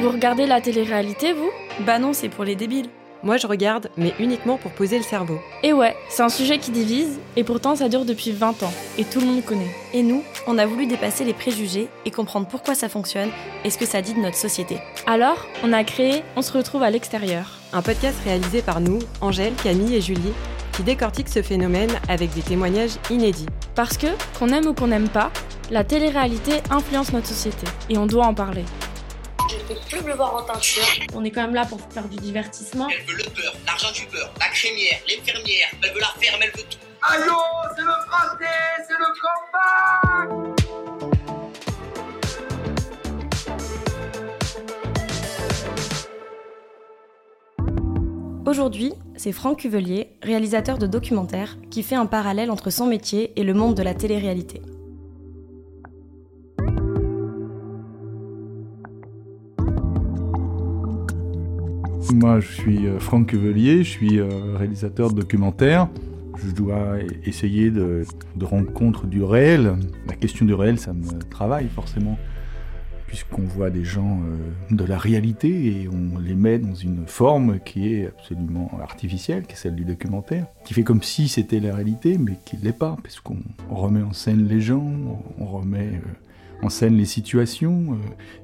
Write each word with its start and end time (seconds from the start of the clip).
Vous 0.00 0.08
regardez 0.08 0.46
la 0.46 0.62
télé-réalité, 0.62 1.34
vous? 1.34 1.50
Bah 1.80 1.98
non, 1.98 2.14
c'est 2.14 2.30
pour 2.30 2.44
les 2.44 2.54
débiles. 2.54 2.88
Moi, 3.22 3.36
je 3.36 3.46
regarde, 3.46 3.90
mais 3.98 4.14
uniquement 4.18 4.56
pour 4.56 4.70
poser 4.70 4.96
le 4.96 5.04
cerveau. 5.04 5.38
Et 5.62 5.74
ouais, 5.74 5.94
c'est 6.08 6.22
un 6.22 6.30
sujet 6.30 6.56
qui 6.56 6.70
divise, 6.70 7.20
et 7.36 7.44
pourtant 7.44 7.76
ça 7.76 7.90
dure 7.90 8.06
depuis 8.06 8.32
20 8.32 8.62
ans, 8.62 8.72
et 8.96 9.04
tout 9.04 9.20
le 9.20 9.26
monde 9.26 9.44
connaît. 9.44 9.70
Et 9.92 10.02
nous, 10.02 10.22
on 10.46 10.56
a 10.56 10.64
voulu 10.64 10.86
dépasser 10.86 11.24
les 11.24 11.34
préjugés 11.34 11.88
et 12.06 12.10
comprendre 12.10 12.46
pourquoi 12.46 12.74
ça 12.74 12.88
fonctionne 12.88 13.28
et 13.62 13.68
ce 13.68 13.76
que 13.76 13.84
ça 13.84 14.00
dit 14.00 14.14
de 14.14 14.20
notre 14.20 14.38
société. 14.38 14.78
Alors, 15.06 15.46
on 15.62 15.74
a 15.74 15.84
créé 15.84 16.22
On 16.34 16.40
se 16.40 16.52
retrouve 16.56 16.82
à 16.82 16.88
l'extérieur. 16.88 17.58
Un 17.74 17.82
podcast 17.82 18.16
réalisé 18.24 18.62
par 18.62 18.80
nous, 18.80 19.00
Angèle, 19.20 19.52
Camille 19.62 19.96
et 19.96 20.00
Julie, 20.00 20.32
qui 20.72 20.82
décortique 20.82 21.28
ce 21.28 21.42
phénomène 21.42 21.90
avec 22.08 22.32
des 22.32 22.40
témoignages 22.40 22.96
inédits. 23.10 23.48
Parce 23.74 23.98
que, 23.98 24.06
qu'on 24.38 24.48
aime 24.48 24.66
ou 24.66 24.72
qu'on 24.72 24.86
n'aime 24.86 25.10
pas, 25.10 25.30
la 25.70 25.84
télé-réalité 25.84 26.52
influence 26.70 27.12
notre 27.12 27.26
société, 27.26 27.66
et 27.90 27.98
on 27.98 28.06
doit 28.06 28.24
en 28.24 28.32
parler. 28.32 28.64
Je 29.50 29.56
ne 29.56 29.62
peux 29.62 29.74
plus 29.88 30.02
me 30.02 30.14
voir 30.14 30.36
en 30.36 30.42
teinture. 30.42 30.84
On 31.12 31.24
est 31.24 31.32
quand 31.32 31.42
même 31.42 31.54
là 31.54 31.66
pour 31.66 31.80
faire 31.90 32.06
du 32.06 32.16
divertissement. 32.16 32.86
Elle 32.88 33.04
veut 33.04 33.16
le 33.16 33.24
beurre, 33.34 33.56
l'argent 33.66 33.90
du 33.90 34.06
beurre, 34.06 34.32
la 34.38 34.46
crémière, 34.48 35.00
l'infirmière, 35.08 35.68
elle 35.82 35.92
veut 35.92 35.98
la 35.98 36.14
ferme, 36.20 36.40
elle 36.40 36.50
veut 36.50 36.62
tout. 36.70 36.78
Allô, 37.02 37.34
c'est 37.74 37.82
le 37.82 37.90
français, 38.06 38.46
c'est 38.86 38.96
le 38.96 39.06
combat 39.20 40.50
Aujourd'hui, 48.46 48.92
c'est 49.16 49.32
Franck 49.32 49.60
Cuvelier, 49.60 50.12
réalisateur 50.22 50.78
de 50.78 50.86
documentaires, 50.86 51.56
qui 51.70 51.82
fait 51.82 51.96
un 51.96 52.06
parallèle 52.06 52.52
entre 52.52 52.70
son 52.70 52.86
métier 52.86 53.32
et 53.34 53.42
le 53.42 53.54
monde 53.54 53.74
de 53.76 53.82
la 53.82 53.94
télé-réalité. 53.94 54.62
Moi, 62.14 62.40
je 62.40 62.52
suis 62.52 62.86
euh, 62.86 62.98
Franck 62.98 63.28
Cuvelier, 63.28 63.84
je 63.84 63.90
suis 63.90 64.18
euh, 64.18 64.56
réalisateur 64.56 65.12
de 65.12 65.20
documentaires. 65.20 65.88
Je 66.44 66.50
dois 66.50 66.96
essayer 67.24 67.70
de, 67.70 68.04
de 68.34 68.44
rendre 68.44 68.72
compte 68.72 69.06
du 69.06 69.22
réel. 69.22 69.76
La 70.08 70.14
question 70.14 70.44
du 70.44 70.54
réel, 70.54 70.78
ça 70.78 70.92
me 70.92 71.18
travaille 71.30 71.68
forcément, 71.68 72.18
puisqu'on 73.06 73.42
voit 73.42 73.70
des 73.70 73.84
gens 73.84 74.20
euh, 74.24 74.74
de 74.74 74.84
la 74.84 74.98
réalité 74.98 75.66
et 75.66 75.88
on 75.88 76.18
les 76.18 76.34
met 76.34 76.58
dans 76.58 76.74
une 76.74 77.06
forme 77.06 77.60
qui 77.60 77.94
est 77.94 78.06
absolument 78.06 78.72
artificielle, 78.82 79.44
qui 79.44 79.52
est 79.52 79.56
celle 79.56 79.76
du 79.76 79.84
documentaire, 79.84 80.46
qui 80.64 80.74
fait 80.74 80.82
comme 80.82 81.02
si 81.02 81.28
c'était 81.28 81.60
la 81.60 81.74
réalité, 81.74 82.18
mais 82.18 82.38
qui 82.44 82.56
ne 82.56 82.62
l'est 82.62 82.76
pas, 82.76 82.96
parce 83.02 83.20
qu'on 83.20 83.38
remet 83.68 84.02
en 84.02 84.12
scène 84.12 84.48
les 84.48 84.60
gens, 84.60 84.84
on 85.38 85.46
remet 85.46 86.00
en 86.62 86.70
scène 86.70 86.96
les 86.96 87.04
situations, 87.04 87.98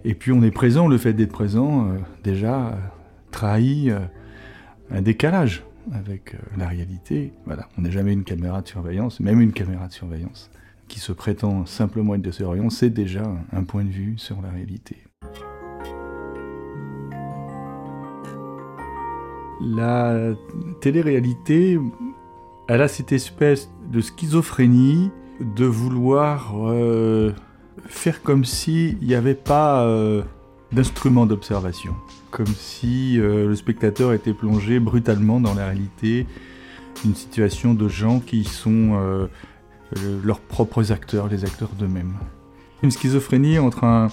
et 0.05 0.15
puis 0.15 0.33
on 0.33 0.43
est 0.43 0.51
présent, 0.51 0.87
le 0.89 0.99
fait 0.99 1.13
d'être 1.13 1.33
présent, 1.33 1.89
déjà 2.25 2.79
trahit 3.37 3.91
euh, 3.91 4.01
un 4.91 5.03
décalage 5.03 5.63
avec 5.93 6.35
euh, 6.35 6.39
la 6.57 6.69
réalité. 6.69 7.33
Voilà, 7.45 7.69
on 7.77 7.83
n'est 7.83 7.91
jamais 7.91 8.15
une 8.15 8.25
caméra 8.25 8.63
de 8.63 8.67
surveillance, 8.67 9.21
même 9.21 9.43
une 9.43 9.53
caméra 9.53 9.89
de 9.89 9.93
surveillance 9.93 10.51
qui 10.89 11.01
se 11.01 11.13
prétend 11.13 11.67
simplement 11.67 12.15
être 12.15 12.23
de 12.23 12.31
surveillance, 12.31 12.77
c'est 12.79 12.91
déjà 12.91 13.25
un 13.53 13.65
point 13.65 13.85
de 13.85 13.91
vue 13.91 14.15
sur 14.17 14.41
la 14.41 14.49
réalité. 14.51 14.97
La 19.61 20.33
télé-réalité, 20.81 21.79
elle 22.69 22.83
a 22.83 22.89
cette 22.89 23.13
espèce 23.13 23.69
de 23.91 24.01
schizophrénie 24.01 25.11
de 25.41 25.65
vouloir 25.65 26.55
euh, 26.71 27.33
faire 27.87 28.23
comme 28.23 28.45
s'il 28.45 28.97
n'y 28.99 29.15
avait 29.15 29.35
pas 29.35 29.85
d'instrument 30.73 31.27
d'observation 31.27 31.95
comme 32.37 32.47
si 32.55 33.19
euh, 33.19 33.49
le 33.49 33.57
spectateur 33.57 34.13
était 34.13 34.35
plongé 34.35 34.79
brutalement 34.79 35.41
dans 35.41 35.55
la 35.55 35.69
réalité, 35.69 36.27
une 37.07 37.15
situation 37.15 37.73
de 37.73 37.89
gens 37.89 38.21
qui 38.21 38.45
sont 38.45 38.91
euh, 38.93 39.27
euh, 39.97 40.21
leurs 40.23 40.41
propres 40.41 40.93
acteurs, 40.93 41.29
les 41.29 41.47
acteurs 41.47 41.71
d'eux-mêmes. 41.79 42.13
Une 42.83 42.91
schizophrénie 42.91 43.59
entre 43.59 43.85
un, 43.85 44.09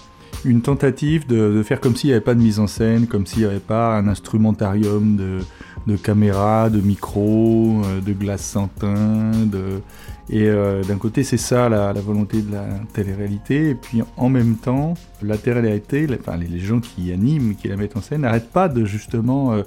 une 0.46 0.62
tentative 0.62 1.28
de, 1.28 1.62
faire 1.64 1.82
comme 1.82 1.98
s'il 1.98 2.12
n'y 2.12 2.14
avait 2.14 2.24
pas 2.24 2.34
de 2.34 2.40
mise 2.40 2.62
en 2.62 2.68
scène, 2.68 3.08
comme 3.08 3.26
s'il 3.26 3.40
n'y 3.40 3.46
avait 3.46 3.60
pas 3.60 3.98
un 3.98 4.08
instrumentarium 4.08 5.18
de, 5.18 5.40
de 5.86 5.98
caméras, 5.98 6.70
de 6.70 6.80
micros, 6.80 7.82
de 8.06 8.14
glace 8.14 8.46
sans 8.46 8.70
teint, 8.70 9.32
de... 9.46 9.82
Et 10.30 10.48
euh, 10.48 10.84
d'un 10.84 10.98
côté, 10.98 11.24
c'est 11.24 11.38
ça 11.38 11.68
la, 11.68 11.92
volonté 11.94 12.42
de 12.42 12.52
la 12.52 12.66
télé-réalité, 12.94 13.70
et 13.72 13.76
puis 13.76 14.02
en 14.16 14.30
même 14.30 14.56
temps, 14.56 14.94
la 15.22 15.38
télé-réalité, 15.38 16.08
les, 16.08 16.60
gens 16.60 16.80
qui 16.80 17.12
animent, 17.12 17.56
qui 17.56 17.68
la 17.68 17.76
mettent 17.76 17.98
en 17.98 18.02
scène, 18.02 18.22
n'arrêtent 18.22 18.52
pas 18.52 18.70
de 18.70 18.86
justement 18.86 19.54
euh, 19.54 19.64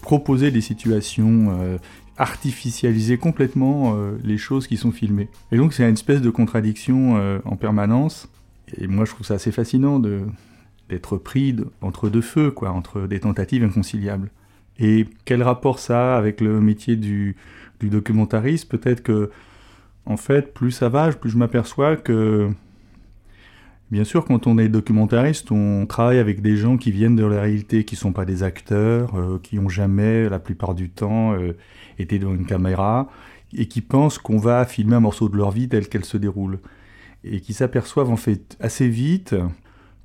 proposer 0.00 0.52
des 0.52 0.60
situations, 0.60 1.58
euh, 1.60 1.78
artificialiser 2.16 3.18
complètement 3.18 3.96
les 4.22 4.38
choses 4.38 4.68
qui 4.68 4.76
sont 4.76 4.92
filmées. 4.92 5.28
Et 5.50 5.56
donc, 5.56 5.72
c'est 5.72 5.82
une 5.82 5.94
espèce 5.94 6.20
de 6.20 6.30
contradiction 6.30 7.40
en 7.44 7.56
permanence, 7.56 8.28
et 8.78 8.86
moi 8.86 9.04
je 9.04 9.10
trouve 9.10 9.26
ça 9.26 9.34
assez 9.34 9.50
fascinant 9.50 9.98
d'être 9.98 11.16
pris 11.16 11.56
entre 11.80 12.08
deux 12.08 12.20
feux, 12.20 12.52
quoi, 12.52 12.70
entre 12.70 13.08
des 13.08 13.18
tentatives 13.18 13.64
inconciliables. 13.64 14.30
Et 14.78 15.06
quel 15.24 15.42
rapport 15.42 15.80
ça 15.80 16.14
a 16.14 16.16
avec 16.16 16.40
le 16.40 16.60
métier 16.60 16.94
du, 16.94 17.34
du 17.80 17.88
documentariste? 17.88 18.68
Peut-être 18.68 19.02
que 19.02 19.32
en 20.06 20.16
fait, 20.16 20.52
plus 20.52 20.70
ça 20.70 20.88
va, 20.88 21.10
plus 21.12 21.30
je 21.30 21.38
m'aperçois 21.38 21.96
que, 21.96 22.50
bien 23.90 24.04
sûr, 24.04 24.24
quand 24.24 24.46
on 24.46 24.58
est 24.58 24.68
documentariste, 24.68 25.50
on 25.50 25.86
travaille 25.86 26.18
avec 26.18 26.42
des 26.42 26.56
gens 26.56 26.76
qui 26.76 26.90
viennent 26.90 27.16
de 27.16 27.24
la 27.24 27.40
réalité, 27.40 27.84
qui 27.84 27.94
ne 27.94 28.00
sont 28.00 28.12
pas 28.12 28.24
des 28.24 28.42
acteurs, 28.42 29.14
euh, 29.14 29.38
qui 29.42 29.56
n'ont 29.56 29.68
jamais, 29.68 30.28
la 30.28 30.38
plupart 30.38 30.74
du 30.74 30.90
temps, 30.90 31.32
euh, 31.32 31.56
été 31.98 32.18
dans 32.18 32.34
une 32.34 32.46
caméra, 32.46 33.08
et 33.56 33.66
qui 33.66 33.80
pensent 33.80 34.18
qu'on 34.18 34.38
va 34.38 34.64
filmer 34.66 34.96
un 34.96 35.00
morceau 35.00 35.28
de 35.28 35.36
leur 35.36 35.50
vie 35.50 35.68
telle 35.68 35.88
qu'elle 35.88 36.04
se 36.04 36.16
déroule. 36.16 36.58
Et 37.24 37.40
qui 37.40 37.54
s'aperçoivent 37.54 38.10
en 38.10 38.16
fait 38.16 38.56
assez 38.60 38.88
vite 38.88 39.34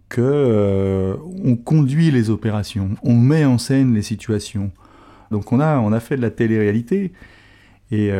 que 0.07 0.21
euh, 0.21 1.17
on 1.43 1.55
conduit 1.57 2.09
les 2.11 2.29
opérations, 2.29 2.91
on 3.03 3.15
met 3.15 3.43
en 3.43 3.57
scène 3.57 3.93
les 3.93 4.01
situations. 4.01 4.71
Donc 5.29 5.51
on 5.51 5.59
a, 5.59 5.77
on 5.79 5.91
a 5.91 5.99
fait 5.99 6.15
de 6.15 6.21
la 6.21 6.31
télé-réalité, 6.31 7.11
et 7.91 8.11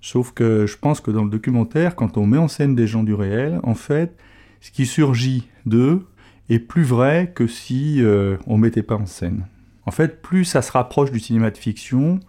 Sauf 0.00 0.32
que 0.32 0.66
je 0.66 0.76
pense 0.76 1.00
que 1.00 1.10
dans 1.10 1.24
le 1.24 1.30
documentaire, 1.30 1.94
quand 1.94 2.16
on 2.16 2.26
met 2.26 2.38
en 2.38 2.48
scène 2.48 2.74
des 2.74 2.86
gens 2.86 3.02
du 3.02 3.14
réel, 3.14 3.60
en 3.62 3.74
fait, 3.74 4.16
ce 4.60 4.70
qui 4.70 4.86
surgit 4.86 5.48
d'eux 5.66 6.06
est 6.48 6.58
plus 6.58 6.82
vrai 6.82 7.32
que 7.34 7.46
si 7.46 8.02
euh, 8.02 8.36
on 8.46 8.56
mettait 8.56 8.82
pas 8.82 8.96
en 8.96 9.06
scène. 9.06 9.46
En 9.86 9.90
fait, 9.90 10.22
plus 10.22 10.44
ça 10.44 10.62
se 10.62 10.72
rapproche 10.72 11.10
du 11.10 11.20
cinéma 11.20 11.50
de 11.50 11.58
fiction, 11.58 12.20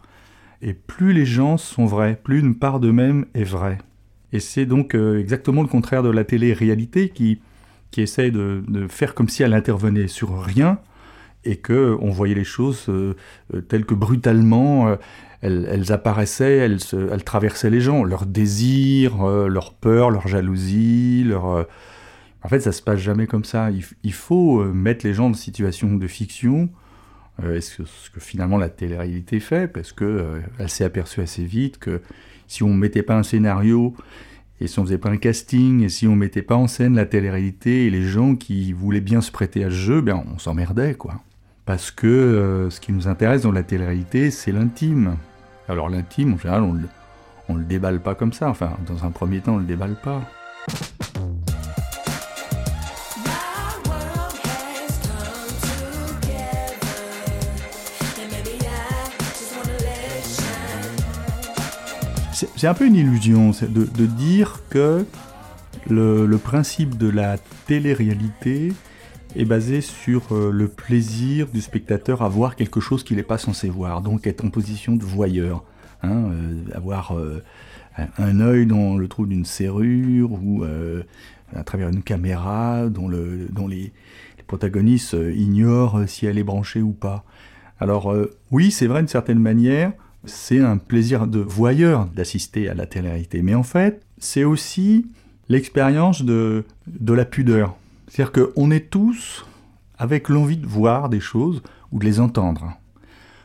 et 0.62 0.74
plus 0.74 1.14
les 1.14 1.26
gens 1.26 1.58
sont 1.58 1.86
vrais, 1.86 2.20
plus 2.22 2.40
une 2.40 2.56
part 2.56 2.80
d'eux-mêmes 2.80 3.26
est 3.34 3.44
vraie. 3.44 3.80
Et 4.34 4.40
c'est 4.40 4.66
donc 4.66 4.96
euh, 4.96 5.20
exactement 5.20 5.62
le 5.62 5.68
contraire 5.68 6.04
de 6.04 6.10
la 6.10 6.24
télé-réalité 6.24 7.10
qui, 7.10 7.42
qui 7.90 8.02
essaie 8.02 8.32
de, 8.32 8.64
de, 8.68 8.88
faire 8.88 9.14
comme 9.14 9.28
si 9.28 9.44
elle 9.44 9.54
intervenait 9.54 10.08
sur 10.08 10.42
rien 10.42 10.80
et 11.44 11.58
que 11.58 11.98
on 12.02 12.10
voyait 12.12 12.36
les 12.36 12.44
choses 12.44 12.86
euh, 12.90 13.16
telles 13.68 13.86
que 13.86 13.96
brutalement 13.96 14.98
elles, 15.42 15.68
elles, 15.70 15.92
apparaissaient, 15.92 16.58
elles, 16.58 17.24
traversaient 17.24 17.70
les 17.70 17.82
gens, 17.82 18.04
leurs 18.04 18.26
désirs, 18.26 19.24
euh, 19.24 19.48
leur 19.48 19.74
peur, 19.74 20.12
leur 20.12 20.28
jalousie, 20.28 21.24
leur... 21.26 21.48
Euh... 21.48 21.64
En 22.44 22.50
fait, 22.50 22.60
ça 22.60 22.72
se 22.72 22.82
passe 22.82 23.00
jamais 23.00 23.28
comme 23.28 23.44
ça. 23.44 23.70
Il, 23.70 24.14
faut 24.14 24.62
euh, 24.62 24.74
mettre 24.74 25.06
les 25.06 25.14
gens 25.14 25.30
dans 25.30 25.36
situation 25.36 25.96
de 25.96 26.08
fiction, 26.08 26.70
euh, 27.44 27.62
ce 27.62 27.78
que, 27.78 27.86
ce, 27.86 28.10
que, 28.10 28.20
finalement 28.20 28.58
la 28.58 28.70
télé-réalité 28.70 29.40
fait, 29.40 29.68
parce 29.68 29.92
que 29.92 30.06
euh, 30.06 30.40
elle 30.58 30.70
s'est 30.70 30.84
aperçue 30.84 31.22
assez 31.22 31.44
vite 31.44 31.78
que 31.78 32.02
si 32.48 32.64
on 32.64 32.74
mettait 32.74 33.04
pas 33.04 33.16
un 33.16 33.24
scénario 33.24 33.94
et 34.60 34.68
si 34.68 34.80
on 34.80 34.84
faisait 34.84 34.98
pas 34.98 35.10
un 35.10 35.18
casting 35.18 35.84
et 35.84 35.90
si 35.90 36.08
on 36.08 36.16
mettait 36.16 36.42
pas 36.42 36.56
en 36.56 36.68
scène 36.68 36.96
la 36.96 37.06
télé-réalité 37.06 37.86
et 37.86 37.90
les 37.92 38.04
gens 38.04 38.36
qui 38.36 38.74
voulaient 38.74 39.02
bien 39.02 39.22
se 39.22 39.32
prêter 39.32 39.64
à 39.64 39.70
ce 39.70 39.76
jeu, 39.76 40.02
ben 40.02 40.24
on 40.34 40.40
s'emmerdait 40.40 40.96
quoi. 40.96 41.22
Parce 41.66 41.92
que 41.92 42.08
euh, 42.08 42.70
ce 42.70 42.80
qui 42.80 42.92
nous 42.92 43.08
intéresse 43.08 43.44
dans 43.44 43.52
la 43.52 43.64
télé-réalité, 43.64 44.32
c'est 44.32 44.52
l'intime. 44.52 45.18
Alors 45.68 45.90
l'intime, 45.90 46.34
en 46.34 46.38
général, 46.38 46.64
on 46.64 46.74
le, 46.74 46.88
le 47.56 47.64
déballe 47.64 48.00
pas 48.00 48.16
comme 48.16 48.34
ça. 48.34 48.50
Enfin, 48.50 48.78
dans 48.88 49.06
un 49.06 49.12
premier 49.12 49.40
temps, 49.42 49.56
on 49.56 49.58
le 49.58 49.66
déballe 49.66 49.96
pas. 50.04 50.22
C'est 62.56 62.68
un 62.68 62.74
peu 62.74 62.86
une 62.86 62.96
illusion 62.96 63.52
de, 63.52 63.86
de 63.86 64.06
dire 64.06 64.62
que 64.70 65.06
le, 65.90 66.26
le, 66.26 66.38
principe 66.38 66.98
de 66.98 67.10
la 67.10 67.38
télé-réalité 67.68 68.74
est 69.36 69.46
basé 69.46 69.82
sur 69.82 70.24
euh, 70.32 70.52
le 70.52 70.68
plaisir 70.68 71.48
du 71.48 71.62
spectateur 71.62 72.22
à 72.22 72.30
voir 72.30 72.56
quelque 72.56 72.80
chose 72.80 73.04
qu'il 73.04 73.18
n'est 73.18 73.24
pas 73.24 73.38
censé 73.38 73.70
voir, 73.70 74.02
donc 74.02 74.28
être 74.28 74.44
en 74.44 74.50
position 74.50 74.96
de 74.96 75.04
voyeur, 75.04 75.64
hein, 76.04 76.30
euh, 76.32 76.64
avoir 76.74 77.18
euh, 77.18 77.42
un 78.18 78.40
œil 78.40 78.66
dans 78.66 78.98
le 78.98 79.08
trou 79.08 79.26
d'une 79.26 79.46
serrure 79.46 80.32
ou 80.32 80.64
à 81.56 81.64
travers 81.64 81.90
une 81.90 82.04
caméra 82.04 82.88
dont, 82.88 83.08
le, 83.08 83.48
dont 83.52 83.68
les, 83.68 83.92
les, 84.38 84.44
protagoniste 84.48 85.14
euh, 85.14 85.34
ignore 85.34 85.98
euh, 85.98 86.08
si 86.08 86.26
elle 86.26 86.38
est 86.38 86.44
branchée 86.44 86.82
ou 86.82 86.92
pas. 86.92 87.24
Alors 87.80 88.16
oui, 88.52 88.70
c'est 88.70 88.86
vrai 88.86 89.00
d'une 89.00 89.08
certaine 89.08 89.40
manière, 89.40 89.92
c'est 90.26 90.60
un 90.60 90.78
plaisir 90.78 91.26
de 91.26 91.40
voyeur 91.40 92.06
d'assister 92.06 92.70
à 92.70 92.76
la 92.76 92.86
télé-réalité, 92.86 93.42
mais 93.42 93.56
en 93.56 93.64
fait, 93.64 94.04
c'est 94.20 94.44
aussi 94.44 95.08
l'expérience 95.50 96.24
de 96.24 96.64
la 97.08 97.26
pudeur. 97.26 97.76
C'est-à-dire 98.12 98.34
qu'on 98.34 98.72
est 98.72 98.90
tous 98.90 99.46
avec 99.98 100.28
l'envie 100.28 100.58
de 100.58 100.68
voir 100.68 101.08
des 101.08 101.22
choses 101.22 101.64
ou 101.94 102.00
de 102.00 102.04
les 102.04 102.20
entendre. 102.20 102.78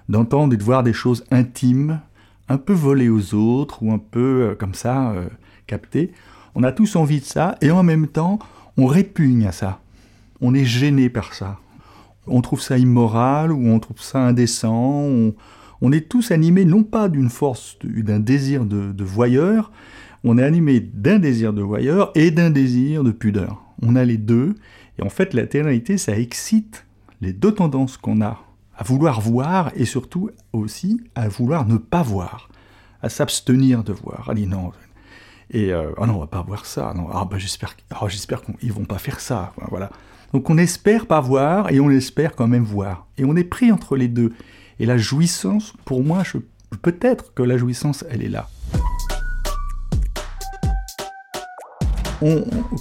D'entendre 0.08 0.54
et 0.54 0.56
de 0.56 0.64
voir 0.64 0.82
des 0.82 0.92
choses 0.92 1.24
intimes, 1.30 2.00
un 2.48 2.58
peu 2.58 2.72
volées 2.72 3.08
aux 3.08 3.32
autres 3.34 3.84
ou 3.84 3.92
un 3.92 3.98
peu 3.98 4.48
euh, 4.50 4.54
comme 4.56 4.74
ça, 4.74 5.10
euh, 5.12 5.28
captées. 5.68 6.10
On 6.56 6.64
a 6.64 6.72
tous 6.72 6.96
envie 6.96 7.20
de 7.20 7.24
ça 7.24 7.54
et 7.60 7.70
en 7.70 7.84
même 7.84 8.08
temps, 8.08 8.40
on 8.76 8.86
répugne 8.86 9.46
à 9.46 9.52
ça. 9.52 9.78
On 10.40 10.52
est 10.52 10.64
gêné 10.64 11.10
par 11.10 11.32
ça. 11.32 11.60
On 12.26 12.40
trouve 12.40 12.60
ça 12.60 12.76
immoral 12.76 13.52
ou 13.52 13.68
on 13.68 13.78
trouve 13.78 14.00
ça 14.00 14.18
indécent. 14.18 15.06
On, 15.80 15.92
est 15.92 16.08
tous 16.08 16.32
animés 16.32 16.64
non 16.64 16.82
pas 16.82 17.08
d'une 17.08 17.30
force, 17.30 17.78
d'un 17.84 18.18
désir 18.18 18.64
de, 18.64 18.90
de 18.90 19.04
voyeur, 19.04 19.70
on 20.24 20.38
est 20.38 20.42
animé 20.42 20.80
d'un 20.80 21.20
désir 21.20 21.52
de 21.52 21.62
voyeur 21.62 22.10
et 22.16 22.32
d'un 22.32 22.50
désir 22.50 23.04
de 23.04 23.12
pudeur. 23.12 23.65
On 23.82 23.96
a 23.96 24.04
les 24.04 24.16
deux, 24.16 24.54
et 24.98 25.02
en 25.02 25.10
fait 25.10 25.34
la 25.34 25.46
télé 25.46 25.98
ça 25.98 26.18
excite 26.18 26.86
les 27.20 27.32
deux 27.32 27.52
tendances 27.52 27.96
qu'on 27.96 28.20
a, 28.20 28.42
à 28.76 28.84
vouloir 28.84 29.20
voir 29.20 29.72
et 29.74 29.84
surtout 29.84 30.30
aussi 30.52 31.00
à 31.14 31.28
vouloir 31.28 31.66
ne 31.66 31.76
pas 31.76 32.02
voir, 32.02 32.48
à 33.02 33.08
s'abstenir 33.08 33.84
de 33.84 33.92
voir. 33.92 34.28
Allez, 34.30 34.46
non. 34.46 34.72
Et 35.50 35.72
euh, 35.72 35.92
ah 35.98 36.06
non, 36.06 36.16
on 36.16 36.20
va 36.20 36.26
pas 36.26 36.42
voir 36.42 36.66
ça. 36.66 36.92
Non, 36.94 37.08
ah 37.12 37.24
bah 37.24 37.38
j'espère, 37.38 37.76
ah, 37.90 38.06
j'espère 38.08 38.42
qu'ils 38.42 38.72
vont 38.72 38.84
pas 38.84 38.98
faire 38.98 39.20
ça. 39.20 39.52
Voilà. 39.70 39.90
Donc 40.32 40.50
on 40.50 40.58
espère 40.58 41.06
pas 41.06 41.20
voir 41.20 41.70
et 41.70 41.80
on 41.80 41.90
espère 41.90 42.34
quand 42.34 42.48
même 42.48 42.64
voir. 42.64 43.06
Et 43.16 43.24
on 43.24 43.36
est 43.36 43.44
pris 43.44 43.72
entre 43.72 43.96
les 43.96 44.08
deux. 44.08 44.32
Et 44.78 44.86
la 44.86 44.98
jouissance, 44.98 45.72
pour 45.84 46.02
moi, 46.02 46.22
je, 46.24 46.38
peut-être 46.82 47.32
que 47.32 47.42
la 47.42 47.56
jouissance, 47.56 48.04
elle 48.10 48.22
est 48.22 48.28
là. 48.28 48.48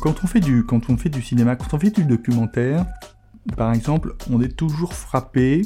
Quand, 0.01 0.23
on 0.23 0.27
fait 0.27 0.39
du, 0.39 0.65
quand 0.65 0.89
on 0.89 0.97
fait 0.97 1.09
du 1.09 1.21
cinéma, 1.21 1.55
quand 1.55 1.73
on 1.73 1.79
fait 1.79 1.91
du 1.91 2.03
documentaire, 2.03 2.85
par 3.57 3.73
exemple, 3.73 4.15
on 4.31 4.41
est 4.41 4.55
toujours 4.55 4.93
frappé 4.93 5.63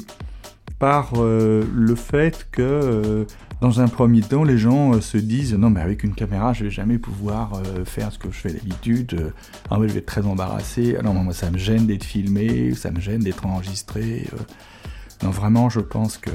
par 0.78 1.12
euh, 1.16 1.64
le 1.74 1.94
fait 1.94 2.48
que, 2.50 2.62
euh, 2.62 3.24
dans 3.60 3.80
un 3.80 3.88
premier 3.88 4.22
temps, 4.22 4.44
les 4.44 4.56
gens 4.56 4.94
euh, 4.94 5.00
se 5.00 5.18
disent 5.18 5.54
non, 5.54 5.70
mais 5.70 5.80
avec 5.80 6.04
une 6.04 6.14
caméra, 6.14 6.52
je 6.52 6.64
vais 6.64 6.70
jamais 6.70 6.98
pouvoir 6.98 7.62
faire 7.84 8.12
ce 8.12 8.18
que 8.18 8.30
je 8.30 8.36
fais 8.36 8.52
d'habitude. 8.52 9.32
Ah, 9.70 9.76
je 9.80 9.86
vais 9.86 9.98
être 9.98 10.06
très 10.06 10.26
embarrassé. 10.26 10.96
Ah, 10.98 11.02
non, 11.02 11.14
moi, 11.14 11.34
ça 11.34 11.50
me 11.50 11.58
gêne 11.58 11.86
d'être 11.86 12.04
filmé, 12.04 12.74
ça 12.74 12.90
me 12.90 13.00
gêne 13.00 13.20
d'être 13.20 13.46
enregistré. 13.46 14.26
Non, 15.22 15.30
vraiment, 15.30 15.68
je 15.68 15.80
pense 15.80 16.16
que. 16.16 16.30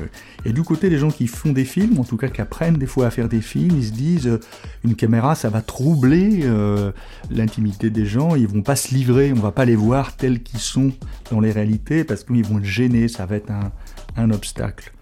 Et 0.46 0.54
du 0.54 0.62
côté 0.62 0.90
des 0.90 1.00
gens 1.00 1.10
qui 1.10 1.26
font 1.26 1.52
des 1.52 1.66
films, 1.66 2.00
en 2.00 2.04
tout 2.04 2.18
cas 2.18 2.28
qui 2.28 2.40
apprennent 2.42 2.78
des 2.78 2.86
fois 2.86 3.08
à 3.08 3.10
faire 3.10 3.28
des 3.28 3.42
films, 3.42 3.78
ils 3.78 3.88
se 3.88 3.92
disent 3.92 4.28
euh, 4.28 4.40
une 4.84 4.96
caméra, 4.96 5.34
ça 5.34 5.50
va 5.50 5.62
troubler 5.62 6.42
euh, 6.44 6.92
l'intimité 7.32 7.90
des 7.90 8.06
gens, 8.06 8.36
ils 8.36 8.48
vont 8.48 8.62
pas 8.62 8.76
se 8.76 8.94
livrer, 8.94 9.34
on 9.34 9.40
va 9.40 9.52
pas 9.52 9.66
les 9.66 9.76
voir 9.76 10.16
tels 10.16 10.44
qu'ils 10.44 10.60
sont 10.60 10.92
dans 11.32 11.40
les 11.40 11.52
réalités 11.52 12.04
parce 12.04 12.24
qu'ils 12.24 12.46
vont 12.46 12.64
gênés, 12.64 13.08
ça 13.08 13.26
va 13.26 13.38
être 13.38 13.50
un, 13.50 13.72
un, 14.18 14.30
obstacle. 14.30 14.94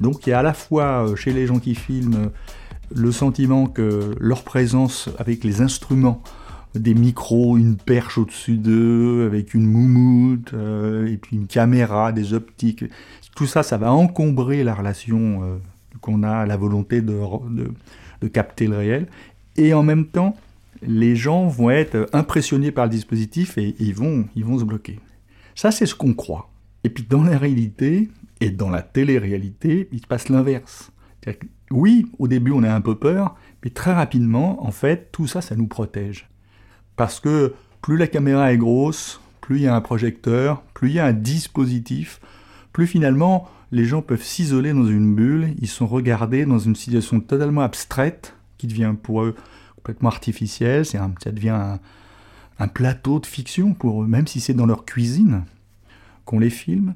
Donc 0.00 0.26
il 0.26 0.30
y 0.30 0.32
a 0.32 0.40
à 0.40 0.42
la 0.42 0.54
fois 0.54 1.06
euh, 1.06 1.14
chez 1.14 1.32
les 1.32 1.46
gens 1.46 1.60
qui 1.60 1.76
filment 1.76 2.30
le 2.92 3.12
sentiment 3.12 3.66
que 3.66 4.16
leur 4.18 4.42
présence 4.42 5.08
avec 5.18 5.44
les 5.44 5.60
instruments 5.60 6.22
des 6.74 6.94
micros, 6.94 7.56
une 7.58 7.76
perche 7.76 8.18
au-dessus 8.18 8.56
d'eux, 8.56 9.26
avec 9.26 9.54
une 9.54 9.66
moumoute, 9.66 10.54
euh, 10.54 11.06
et 11.06 11.16
puis 11.16 11.36
une 11.36 11.46
caméra, 11.46 12.12
des 12.12 12.34
optiques. 12.34 12.84
Tout 13.34 13.46
ça, 13.46 13.62
ça 13.62 13.76
va 13.76 13.92
encombrer 13.92 14.64
la 14.64 14.74
relation 14.74 15.42
euh, 15.42 15.56
qu'on 16.00 16.22
a, 16.22 16.46
la 16.46 16.56
volonté 16.56 17.00
de, 17.00 17.18
de, 18.20 18.28
capter 18.28 18.66
le 18.66 18.78
réel. 18.78 19.06
Et 19.56 19.74
en 19.74 19.82
même 19.82 20.06
temps, 20.06 20.36
les 20.82 21.16
gens 21.16 21.46
vont 21.46 21.70
être 21.70 22.08
impressionnés 22.12 22.72
par 22.72 22.86
le 22.86 22.90
dispositif 22.90 23.58
et 23.58 23.74
ils 23.78 23.94
vont, 23.94 24.26
ils 24.34 24.44
vont 24.44 24.58
se 24.58 24.64
bloquer. 24.64 24.98
Ça, 25.54 25.70
c'est 25.70 25.86
ce 25.86 25.94
qu'on 25.94 26.14
croit. 26.14 26.50
Et 26.84 26.88
puis 26.88 27.04
dans 27.08 27.22
la 27.22 27.38
réalité, 27.38 28.08
et 28.40 28.50
dans 28.50 28.70
la 28.70 28.82
télé-réalité, 28.82 29.88
il 29.92 30.00
se 30.00 30.06
passe 30.06 30.28
l'inverse. 30.28 30.90
Oui, 31.70 32.06
au 32.18 32.26
début, 32.26 32.50
on 32.50 32.64
a 32.64 32.74
un 32.74 32.80
peu 32.80 32.96
peur, 32.96 33.36
mais 33.62 33.70
très 33.70 33.92
rapidement, 33.92 34.66
en 34.66 34.72
fait, 34.72 35.10
tout 35.12 35.28
ça, 35.28 35.40
ça 35.40 35.54
nous 35.54 35.68
protège. 35.68 36.28
Parce 37.02 37.18
que 37.18 37.52
plus 37.80 37.96
la 37.96 38.06
caméra 38.06 38.52
est 38.52 38.58
grosse, 38.58 39.20
plus 39.40 39.56
il 39.56 39.62
y 39.62 39.66
a 39.66 39.74
un 39.74 39.80
projecteur, 39.80 40.62
plus 40.72 40.90
il 40.90 40.94
y 40.94 40.98
a 41.00 41.06
un 41.06 41.12
dispositif, 41.12 42.20
plus 42.72 42.86
finalement 42.86 43.50
les 43.72 43.84
gens 43.84 44.02
peuvent 44.02 44.22
s'isoler 44.22 44.72
dans 44.72 44.86
une 44.86 45.12
bulle, 45.12 45.52
ils 45.58 45.66
sont 45.66 45.88
regardés 45.88 46.46
dans 46.46 46.60
une 46.60 46.76
situation 46.76 47.18
totalement 47.18 47.62
abstraite 47.62 48.36
qui 48.56 48.68
devient 48.68 48.94
pour 49.02 49.24
eux 49.24 49.34
complètement 49.74 50.10
artificielle, 50.10 50.86
c'est 50.86 50.98
ça 51.24 51.32
devient 51.32 51.48
un, 51.48 51.80
un, 52.60 52.68
plateau 52.68 53.18
de 53.18 53.26
fiction 53.26 53.74
pour 53.74 54.04
eux, 54.04 54.06
même 54.06 54.28
si 54.28 54.38
c'est 54.38 54.54
dans 54.54 54.66
leur 54.66 54.84
cuisine 54.84 55.42
qu'on 56.24 56.38
les 56.38 56.50
filme. 56.50 56.94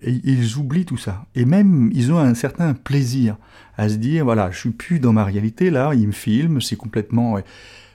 Et 0.00 0.18
ils 0.24 0.56
oublient 0.56 0.86
tout 0.86 0.96
ça. 0.96 1.26
Et 1.34 1.44
même, 1.44 1.90
ils 1.92 2.10
ont 2.10 2.18
un 2.18 2.34
certain 2.34 2.72
plaisir 2.72 3.36
à 3.76 3.90
se 3.90 3.96
dire, 3.96 4.24
voilà, 4.24 4.50
je 4.50 4.58
suis 4.58 4.70
plus 4.70 4.98
dans 4.98 5.12
ma 5.12 5.24
réalité, 5.24 5.68
là, 5.68 5.92
ils 5.92 6.06
me 6.06 6.12
filment, 6.12 6.62
c'est 6.62 6.76
complètement... 6.76 7.36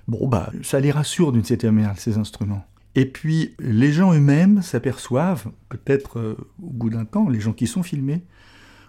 Bon, 0.08 0.28
bah, 0.28 0.52
ça 0.64 0.80
les 0.80 0.92
rassure 0.92 1.32
d'une 1.32 1.44
certaine 1.44 1.72
manière, 1.72 2.00
ces 2.00 2.18
instruments. 2.18 2.66
Et 2.96 3.06
puis, 3.06 3.54
les 3.60 3.92
gens 3.92 4.14
eux-mêmes 4.14 4.62
s'aperçoivent, 4.62 5.52
peut-être 5.70 6.20
euh, 6.20 6.36
au 6.62 6.72
bout 6.72 6.90
d'un 6.90 7.06
temps, 7.06 7.30
les 7.30 7.40
gens 7.40 7.54
qui 7.54 7.68
sont 7.68 7.84
filmés, 7.84 8.24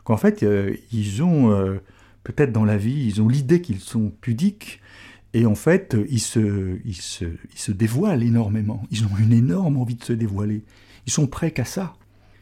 qu'en 0.04 0.16
fait, 0.16 0.42
euh, 0.42 0.74
ils 0.92 1.22
ont, 1.22 1.50
euh, 1.50 1.78
peut-être 2.22 2.52
dans 2.52 2.64
la 2.64 2.76
vie, 2.76 3.04
ils 3.04 3.20
ont 3.20 3.28
l'idée 3.28 3.60
qu'ils 3.60 3.80
sont 3.80 4.10
pudiques, 4.20 4.80
et 5.34 5.44
en 5.44 5.54
fait, 5.54 5.96
ils 6.08 6.20
se, 6.20 6.78
ils, 6.86 6.94
se, 6.94 7.24
ils 7.24 7.58
se 7.58 7.70
dévoilent 7.70 8.22
énormément. 8.22 8.82
Ils 8.90 9.04
ont 9.04 9.16
une 9.18 9.32
énorme 9.32 9.76
envie 9.76 9.96
de 9.96 10.04
se 10.04 10.14
dévoiler. 10.14 10.64
Ils 11.06 11.12
sont 11.12 11.26
prêts 11.26 11.50
qu'à 11.50 11.66
ça. 11.66 11.94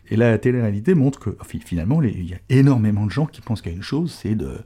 Et 0.09 0.17
là, 0.17 0.31
la 0.31 0.39
télé-réalité 0.39 0.95
montre 0.95 1.19
que, 1.19 1.37
finalement, 1.65 2.01
il 2.01 2.29
y 2.29 2.35
a 2.35 2.39
énormément 2.49 3.05
de 3.07 3.11
gens 3.11 3.27
qui 3.27 3.41
pensent 3.41 3.61
qu'il 3.61 3.73
y 3.73 3.75
a 3.75 3.77
une 3.77 3.83
chose, 3.83 4.17
c'est 4.23 4.37
de, 4.37 4.61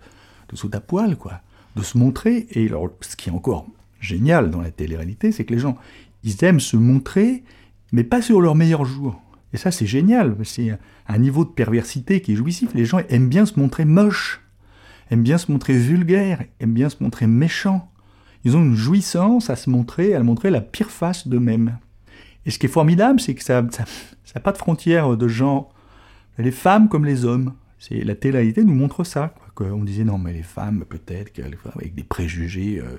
de 0.51 0.57
sauter 0.57 0.77
à 0.77 0.81
poil, 0.81 1.17
quoi. 1.17 1.41
De 1.77 1.83
se 1.83 1.97
montrer. 1.97 2.47
Et 2.51 2.67
alors, 2.67 2.91
ce 3.01 3.17
qui 3.17 3.31
est 3.31 3.33
encore 3.33 3.67
génial 4.01 4.51
dans 4.51 4.61
la 4.61 4.71
télé-réalité, 4.71 5.33
c'est 5.33 5.45
que 5.45 5.53
les 5.53 5.61
gens, 5.61 5.77
ils 6.25 6.45
aiment 6.45 6.61
se 6.61 6.77
montrer, 6.77 7.45
mais 7.93 8.05
pas 8.05 8.23
sur 8.23 8.41
leur 8.41 8.55
meilleur 8.55 8.85
jour. 8.85 9.21
Et 9.53 9.57
ça, 9.57 9.71
c'est 9.71 9.87
génial. 9.87 10.37
C'est 10.45 10.79
un 11.09 11.19
niveau 11.19 11.45
de 11.45 11.51
perversité 11.51 12.21
qui 12.21 12.33
est 12.33 12.37
jouissif. 12.37 12.71
Les 12.75 12.85
gens 12.85 13.01
aiment 13.09 13.29
bien 13.29 13.47
se 13.47 13.59
montrer 13.59 13.85
moches, 13.85 14.41
aiment 15.11 15.23
bien 15.23 15.39
se 15.39 15.51
montrer 15.51 15.75
vulgaires, 15.75 16.45
aiment 16.61 16.75
bien 16.75 16.89
se 16.89 17.03
montrer 17.03 17.27
méchants. 17.27 17.91
Ils 18.45 18.57
ont 18.57 18.63
une 18.63 18.77
jouissance 18.77 19.51
à 19.51 19.57
se 19.57 19.69
montrer, 19.69 20.15
à 20.15 20.23
montrer 20.23 20.51
la 20.51 20.61
pire 20.61 20.91
face 20.91 21.29
d'eux-mêmes. 21.29 21.79
Et 22.47 22.51
ce 22.51 22.59
qui 22.59 22.67
est 22.67 22.71
formidable, 22.71 23.21
c'est 23.21 23.35
que 23.35 23.43
ça 23.43 23.61
n'a 23.61 23.71
ça, 23.71 23.85
ça 24.25 24.41
pas 24.41 24.53
de 24.53 24.59
frontière 24.59 25.17
de 25.17 25.29
genre. 25.29 25.75
Les 26.39 26.53
femmes 26.53 26.89
comme 26.89 27.05
les 27.05 27.25
hommes. 27.25 27.53
C'est 27.79 28.05
la 28.05 28.15
télé-réalité 28.15 28.63
nous 28.63 28.75
montre 28.75 29.05
ça. 29.05 29.35
Quoi. 29.55 29.69
On 29.69 29.85
disait 29.85 30.05
non, 30.05 30.19
mais 30.19 30.33
les 30.33 30.43
femmes, 30.43 30.85
peut-être, 30.89 31.33
avec 31.75 31.95
des 31.95 32.05
préjugés. 32.05 32.79
Euh, 32.79 32.99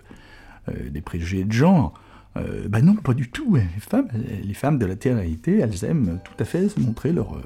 des 0.68 1.02
préjugés 1.02 1.44
de 1.44 1.52
genre. 1.52 1.94
Euh, 2.38 2.68
ben 2.70 2.84
non, 2.84 2.96
pas 2.96 3.14
du 3.14 3.30
tout. 3.30 3.56
Les 3.56 3.80
femmes, 3.80 4.08
les 4.44 4.54
femmes 4.54 4.78
de 4.78 4.86
la 4.86 4.96
télé-réalité, 4.96 5.60
elles 5.60 5.84
aiment 5.84 6.20
tout 6.24 6.34
à 6.40 6.46
fait 6.46 6.70
se 6.70 6.80
montrer 6.80 7.12
leur, 7.12 7.38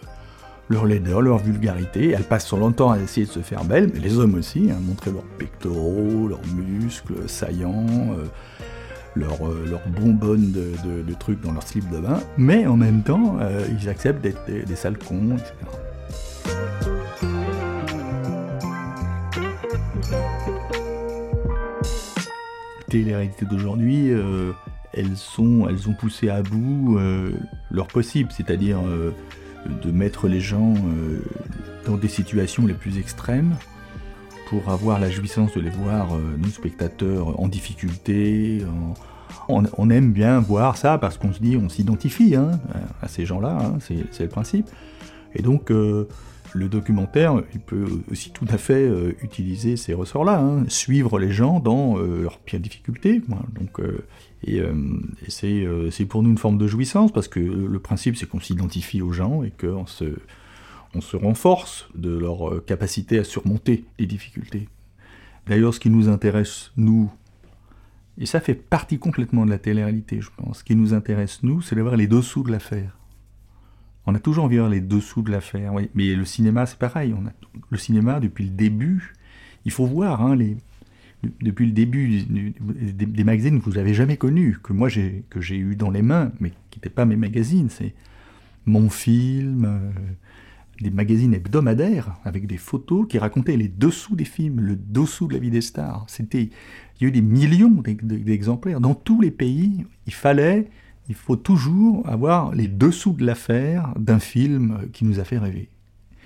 leur 0.69 0.85
laideur, 0.85 1.21
leur 1.21 1.39
vulgarité. 1.39 2.11
Elles 2.11 2.23
passent 2.23 2.51
longtemps 2.51 2.91
à 2.91 2.99
essayer 2.99 3.25
de 3.25 3.31
se 3.31 3.39
faire 3.39 3.63
belles, 3.63 3.89
mais 3.93 3.99
les 3.99 4.17
hommes 4.17 4.35
aussi, 4.35 4.69
hein, 4.71 4.77
montrer 4.81 5.11
leurs 5.11 5.23
pectoraux, 5.23 6.27
leurs 6.27 6.45
muscles 6.55 7.27
saillants, 7.27 7.85
euh, 8.17 8.25
leurs 9.15 9.47
leur 9.65 9.81
bonbonnes 9.87 10.51
de, 10.51 11.13
trucs 11.13 11.41
dans 11.41 11.53
leur 11.53 11.63
slip 11.63 11.89
de 11.89 11.99
bain, 11.99 12.19
mais 12.37 12.67
en 12.67 12.75
même 12.75 13.01
temps, 13.01 13.37
euh, 13.39 13.65
ils 13.79 13.87
acceptent 13.87 14.21
d'être 14.21 14.45
des, 14.45 14.63
des 14.63 14.75
sales 14.75 14.97
cons, 14.97 15.37
etc. 15.37 15.53
les 23.03 23.15
réalités 23.15 23.45
d'aujourd'hui, 23.45 24.11
euh, 24.11 24.51
elles, 24.93 25.17
sont, 25.17 25.67
elles 25.69 25.89
ont 25.89 25.93
poussé 25.93 26.29
à 26.29 26.41
bout 26.41 26.97
euh, 26.97 27.31
leur 27.71 27.87
possible, 27.87 28.31
c'est-à-dire 28.31 28.79
euh, 28.85 29.11
de 29.83 29.91
mettre 29.91 30.27
les 30.27 30.39
gens 30.39 30.75
dans 31.85 31.97
des 31.97 32.07
situations 32.07 32.67
les 32.67 32.75
plus 32.75 32.99
extrêmes 32.99 33.55
pour 34.47 34.69
avoir 34.69 34.99
la 34.99 35.09
jouissance 35.09 35.53
de 35.55 35.61
les 35.61 35.71
voir, 35.71 36.09
nous 36.37 36.49
spectateurs, 36.49 37.39
en 37.39 37.47
difficulté. 37.47 38.63
On, 39.49 39.89
aime 39.89 40.11
bien 40.11 40.39
voir 40.39 40.77
ça 40.77 40.99
parce 40.99 41.17
qu'on 41.17 41.33
se 41.33 41.39
dit, 41.39 41.57
on 41.57 41.67
s'identifie 41.67 42.35
hein, 42.35 42.51
à 43.01 43.07
ces 43.07 43.25
gens-là, 43.25 43.57
hein, 43.59 43.77
c'est 43.79 44.23
le 44.23 44.29
principe. 44.29 44.69
Et 45.33 45.41
donc, 45.41 45.71
le 46.55 46.69
documentaire, 46.69 47.43
il 47.53 47.59
peut 47.59 47.85
aussi 48.09 48.31
tout 48.31 48.45
à 48.49 48.57
fait 48.57 48.87
euh, 48.87 49.11
utiliser 49.21 49.75
ces 49.75 49.93
ressorts-là, 49.93 50.39
hein. 50.39 50.63
suivre 50.69 51.19
les 51.19 51.31
gens 51.31 51.59
dans 51.59 51.97
euh, 51.97 52.23
leurs 52.23 52.39
pires 52.39 52.61
difficultés. 52.61 53.21
Donc, 53.53 53.79
euh, 53.79 54.05
et, 54.47 54.57
et 54.57 55.29
c'est 55.91 56.05
pour 56.05 56.23
nous 56.23 56.29
une 56.29 56.37
forme 56.37 56.57
de 56.57 56.67
jouissance, 56.67 57.11
parce 57.11 57.27
que 57.27 57.39
le 57.39 57.79
principe, 57.79 58.15
c'est 58.15 58.27
qu'on 58.27 58.39
s'identifie 58.39 59.01
aux 59.01 59.11
gens 59.11 59.43
et 59.43 59.51
qu'on 59.51 59.85
se, 59.85 60.05
on 60.93 61.01
se 61.01 61.17
renforce 61.17 61.89
de 61.95 62.15
leur 62.15 62.63
capacité 62.65 63.19
à 63.19 63.23
surmonter 63.23 63.85
les 63.97 64.05
difficultés. 64.05 64.69
D'ailleurs, 65.47 65.73
ce 65.73 65.79
qui 65.79 65.89
nous 65.89 66.09
intéresse, 66.09 66.71
nous, 66.77 67.11
et 68.19 68.27
ça 68.27 68.39
fait 68.39 68.53
partie 68.53 68.99
complètement 68.99 69.45
de 69.45 69.49
la 69.49 69.57
télé-réalité, 69.57 70.21
je 70.21 70.29
pense, 70.37 70.59
ce 70.59 70.63
qui 70.63 70.75
nous 70.75 70.93
intéresse, 70.93 71.39
nous, 71.41 71.61
c'est 71.61 71.75
d'avoir 71.75 71.97
les 71.97 72.07
dessous 72.07 72.43
de 72.43 72.51
l'affaire. 72.51 72.95
On 74.07 74.15
a 74.15 74.19
toujours 74.19 74.45
envie 74.45 74.55
de 74.55 74.61
voir 74.61 74.71
les 74.71 74.81
dessous 74.81 75.21
de 75.21 75.31
l'affaire, 75.31 75.73
oui. 75.73 75.89
mais 75.95 76.13
le 76.13 76.25
cinéma, 76.25 76.65
c'est 76.65 76.77
pareil. 76.77 77.13
On 77.17 77.25
a, 77.25 77.31
le 77.69 77.77
cinéma, 77.77 78.19
depuis 78.19 78.43
le 78.43 78.51
début, 78.51 79.13
il 79.65 79.71
faut 79.71 79.85
voir, 79.85 80.21
hein, 80.21 80.37
depuis 81.41 81.65
le 81.65 81.71
début 81.71 82.23
des, 82.23 83.23
magazines 83.23 83.59
que 83.59 83.65
vous 83.65 83.77
n'avez 83.77 83.93
jamais 83.93 84.17
connus, 84.17 84.57
que 84.61 84.73
moi 84.73 84.89
j'ai 84.89 85.23
que 85.29 85.39
eu 85.53 85.75
dans 85.75 85.89
les 85.89 86.03
mains, 86.03 86.31
mais 86.39 86.51
qui 86.69 86.77
n'étaient 86.77 86.89
pas 86.89 87.05
mes 87.05 87.15
magazines, 87.15 87.69
c'est 87.69 87.93
mon 88.65 88.89
film, 88.89 89.65
euh, 89.65 89.91
des 90.81 90.89
magazines 90.89 91.33
hebdomadaires 91.33 92.15
avec 92.25 92.47
des 92.47 92.57
photos 92.57 93.07
qui 93.07 93.17
racontaient 93.17 93.57
les 93.57 93.67
dessous 93.67 94.15
des 94.15 94.25
films, 94.25 94.59
le 94.59 94.75
dessous 94.75 95.27
de 95.27 95.33
la 95.33 95.39
vie 95.39 95.49
des 95.49 95.61
stars. 95.61 96.05
C'était, 96.07 96.49
il 96.99 97.03
y 97.03 97.05
a 97.05 97.07
eu 97.07 97.11
des 97.11 97.21
millions 97.21 97.69
d'ex- 97.69 98.03
d'exemplaires 98.03 98.81
dans 98.81 98.93
tous 98.93 99.21
les 99.21 99.31
pays. 99.31 99.85
Il 100.05 100.13
fallait, 100.13 100.67
il 101.07 101.15
faut 101.15 101.35
toujours 101.35 102.07
avoir 102.09 102.53
les 102.53 102.67
dessous 102.67 103.13
de 103.13 103.25
l'affaire 103.25 103.93
d'un 103.97 104.19
film 104.19 104.89
qui 104.93 105.05
nous 105.05 105.19
a 105.19 105.23
fait 105.23 105.37
rêver. 105.37 105.69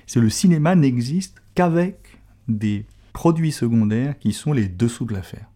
C'est 0.08 0.20
le 0.20 0.30
cinéma 0.30 0.76
n'existe 0.76 1.42
qu'avec 1.56 2.18
des 2.48 2.86
produits 3.14 3.52
secondaires 3.52 4.18
qui 4.18 4.34
sont 4.34 4.54
les 4.54 4.68
dessous 4.68 5.06
de 5.06 5.14
l'affaire. 5.14 5.50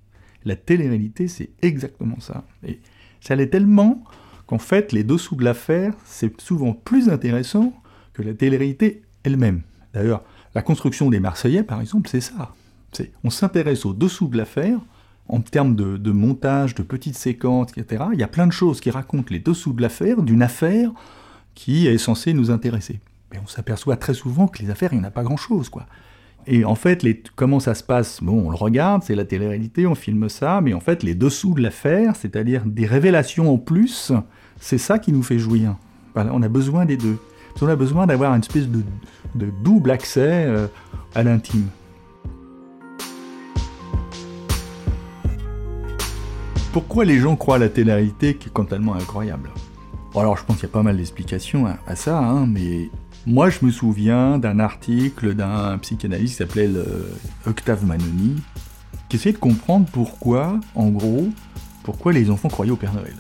La 0.46 0.56
télé-réalité, 0.56 1.28
c'est 1.28 1.50
exactement 1.62 2.20
ça. 2.20 2.44
Et 2.68 2.80
ça 3.22 3.36
l'est 3.36 3.48
tellement 3.48 4.04
qu'en 4.46 4.58
fait, 4.58 4.92
les 4.92 5.04
dessous 5.04 5.36
de 5.36 5.46
l'affaire, 5.46 5.94
c'est 6.06 6.40
souvent 6.42 6.74
plus 6.74 7.10
intéressant 7.10 7.74
que 8.14 8.22
la 8.22 8.34
télé-réalité 8.34 9.04
elle-même. 9.24 9.62
D'ailleurs, 9.94 10.24
la 10.54 10.62
construction 10.62 11.10
des 11.10 11.20
Marseillais, 11.20 11.64
par 11.64 11.82
exemple, 11.82 12.10
c'est 12.10 12.22
ça. 12.22 12.54
On 13.24 13.30
s'intéresse 13.30 13.86
au 13.86 13.94
dessous 13.94 14.28
de 14.28 14.38
l'affaire 14.38 14.80
en 15.30 15.42
termes 15.42 15.76
de, 15.76 16.12
montage, 16.12 16.76
de 16.76 16.84
petites 16.84 17.18
séquences, 17.18 17.72
etc. 17.76 18.04
Il 18.14 18.20
y 18.20 18.24
a 18.24 18.28
plein 18.28 18.48
de 18.48 18.52
choses 18.52 18.82
qui 18.82 18.92
racontent 18.92 19.30
les 19.32 19.40
dessous 19.40 19.74
de 19.74 19.82
l'affaire, 19.82 20.22
d'une 20.22 20.42
affaire 20.42 20.92
qui 21.56 21.88
est 21.88 21.98
censée 21.98 22.34
nous 22.34 22.52
intéresser. 22.52 23.00
Mais 23.32 23.40
on 23.44 23.48
s'aperçoit 23.48 23.96
très 23.96 24.14
souvent 24.14 24.48
que 24.48 24.62
les 24.62 24.70
affaires, 24.70 24.94
il 24.94 25.00
n'y 25.00 25.06
en 25.06 25.08
a 25.08 25.12
pas 25.12 25.24
grand-chose, 25.24 25.70
quoi. 25.70 25.86
Et 26.46 26.66
en 26.66 26.76
fait, 26.76 27.06
comment 27.36 27.62
ça 27.62 27.74
se 27.74 27.84
passe? 27.84 28.22
Bon, 28.22 28.48
on 28.48 28.50
le 28.50 28.58
regarde, 28.58 29.04
c'est 29.04 29.16
la 29.16 29.24
télé-réalité, 29.24 29.88
on 29.88 29.96
filme 29.96 30.28
ça, 30.28 30.60
mais 30.62 30.74
en 30.74 30.82
fait, 30.82 31.02
les 31.02 31.16
dessous 31.16 31.54
de 31.54 31.62
l'affaire, 31.62 32.18
c'est-à-dire 32.18 32.64
des 32.66 32.86
révélations 32.86 33.54
en 33.54 33.58
plus, 33.58 34.12
c'est 34.60 34.78
ça 34.78 35.00
qui 35.00 35.14
nous 35.14 35.24
fait 35.24 35.40
jouir. 35.40 35.78
On 36.16 36.42
a 36.42 36.50
besoin 36.50 36.86
des 36.86 36.98
deux. 36.98 37.18
Qu'on 37.58 37.68
a 37.68 37.76
besoin 37.76 38.08
d'avoir 38.08 38.34
une 38.34 38.42
espèce 38.42 38.68
de, 38.68 38.82
de 39.36 39.48
double 39.64 39.92
accès 39.92 40.46
euh, 40.48 40.68
à 41.16 41.24
l'intime. 41.24 41.68
Pourquoi 46.74 47.06
les 47.06 47.20
gens 47.20 47.36
croient 47.36 47.58
à 47.58 47.60
la 47.60 47.70
télé-réalité 47.70 48.34
qui 48.36 48.50
est 48.50 48.52
totalement 48.52 48.96
incroyable? 48.96 49.52
Bon, 50.12 50.22
Alors, 50.22 50.38
je 50.38 50.44
pense 50.44 50.56
qu'il 50.56 50.66
y 50.66 50.72
a 50.72 50.74
pas 50.74 50.82
mal 50.82 50.98
d'explications 50.98 51.68
à, 51.68 51.96
ça, 51.96 52.18
hein, 52.18 52.48
mais 52.48 52.90
moi, 53.28 53.52
je 53.52 53.60
me 53.64 53.70
souviens 53.70 54.40
d'un 54.40 54.60
article 54.60 55.36
d'un 55.36 55.78
psychanalyste 55.78 56.34
qui 56.34 56.38
s'appelait 56.40 56.72
Octave 57.46 57.86
Manoni, 57.86 58.42
qui 59.08 59.18
essayait 59.18 59.34
de 59.34 59.40
comprendre 59.40 59.86
pourquoi, 59.92 60.60
en 60.74 60.90
gros, 60.90 61.30
pourquoi 61.84 62.12
les 62.12 62.32
enfants 62.32 62.50
croyaient 62.50 62.72
au 62.72 62.76
Père 62.76 62.94
Noël. 62.96 63.14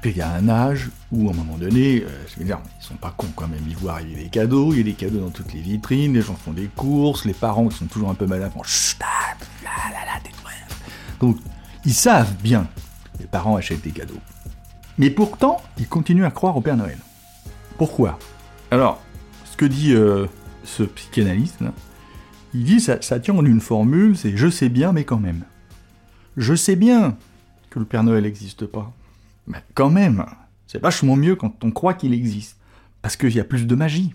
Puis 0.00 0.12
il 0.12 0.18
y 0.18 0.22
a 0.22 0.30
un 0.30 0.48
âge 0.48 0.88
où, 1.10 1.28
à 1.28 1.32
un 1.32 1.36
moment 1.36 1.58
donné, 1.58 2.02
euh, 2.02 2.08
je 2.32 2.38
veux 2.38 2.44
dire, 2.44 2.60
ils 2.80 2.84
sont 2.84 2.94
pas 2.94 3.12
cons 3.16 3.26
quand 3.34 3.48
même, 3.48 3.64
ils 3.66 3.76
voient 3.76 3.94
arriver 3.94 4.22
des 4.22 4.28
cadeaux, 4.28 4.72
il 4.72 4.78
y 4.78 4.80
a 4.82 4.84
des 4.84 4.92
cadeaux 4.92 5.18
dans 5.18 5.30
toutes 5.30 5.52
les 5.52 5.60
vitrines, 5.60 6.14
les 6.14 6.22
gens 6.22 6.36
font 6.36 6.52
des 6.52 6.70
courses, 6.76 7.24
les 7.24 7.34
parents 7.34 7.68
sont 7.70 7.86
toujours 7.86 8.10
un 8.10 8.14
peu 8.14 8.26
malades 8.26 8.52
font 8.52 8.62
chut, 8.62 8.98
ah, 9.02 9.34
là, 9.64 9.70
là, 9.90 10.04
là. 10.06 10.30
Donc, 11.18 11.38
ils 11.84 11.94
savent 11.94 12.34
bien 12.42 12.68
les 13.20 13.26
parents 13.26 13.56
achètent 13.56 13.82
des 13.82 13.90
cadeaux. 13.90 14.20
Mais 14.98 15.10
pourtant, 15.10 15.60
ils 15.78 15.88
continuent 15.88 16.24
à 16.24 16.30
croire 16.30 16.56
au 16.56 16.60
Père 16.60 16.76
Noël. 16.76 16.98
Pourquoi? 17.78 18.18
Alors, 18.70 19.02
ce 19.44 19.56
que 19.56 19.64
dit 19.64 19.92
euh, 19.94 20.26
ce 20.64 20.84
psychanalyste, 20.84 21.62
il 22.54 22.64
dit 22.64 22.80
ça, 22.80 22.98
tient 22.98 23.34
en 23.34 23.44
une 23.44 23.60
formule, 23.60 24.16
c'est 24.16 24.36
je 24.36 24.48
sais 24.48 24.68
bien, 24.68 24.92
mais 24.92 25.04
quand 25.04 25.18
même. 25.18 25.44
Je 26.36 26.54
sais 26.54 26.76
bien 26.76 27.16
que 27.70 27.78
le 27.78 27.84
Père 27.84 28.04
Noël 28.04 28.22
n'existe 28.22 28.66
pas. 28.66 28.92
Mais 29.46 29.58
quand 29.74 29.90
même, 29.90 30.24
c'est 30.66 30.80
vachement 30.80 31.16
mieux 31.16 31.34
quand 31.34 31.64
on 31.64 31.70
croit 31.70 31.94
qu'il 31.94 32.14
existe. 32.14 32.56
Parce 33.02 33.16
qu'il 33.16 33.34
y 33.34 33.40
a 33.40 33.44
plus 33.44 33.66
de 33.66 33.74
magie. 33.74 34.14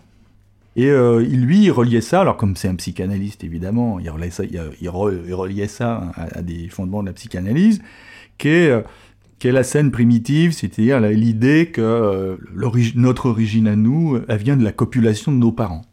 Et 0.75 0.89
euh, 0.89 1.19
lui, 1.19 1.65
il 1.65 1.71
reliait 1.71 2.01
ça, 2.01 2.21
alors 2.21 2.37
comme 2.37 2.55
c'est 2.55 2.69
un 2.69 2.75
psychanalyste 2.75 3.43
évidemment, 3.43 3.99
il 3.99 4.09
reliait 4.09 5.67
ça, 5.67 6.11
à 6.15 6.41
des 6.41 6.69
fondements 6.69 7.01
de 7.01 7.07
la 7.07 7.13
psychanalyse, 7.13 7.81
qui 8.39 8.47
euh, 8.49 8.81
est 9.43 9.51
la 9.51 9.63
scène 9.63 9.91
primitive, 9.91 10.51
c'est-à-dire 10.53 10.99
l'idée 10.99 11.67
que 11.71 11.81
euh, 11.81 12.37
notre 12.95 13.27
origine 13.29 13.67
à 13.67 13.75
nous, 13.75 14.15
euh, 14.15 14.25
elle 14.27 14.37
vient 14.39 14.57
de 14.57 14.63
la 14.63 14.71
copulation 14.71 15.31
de 15.31 15.37
nos 15.37 15.51
parents. 15.51 15.83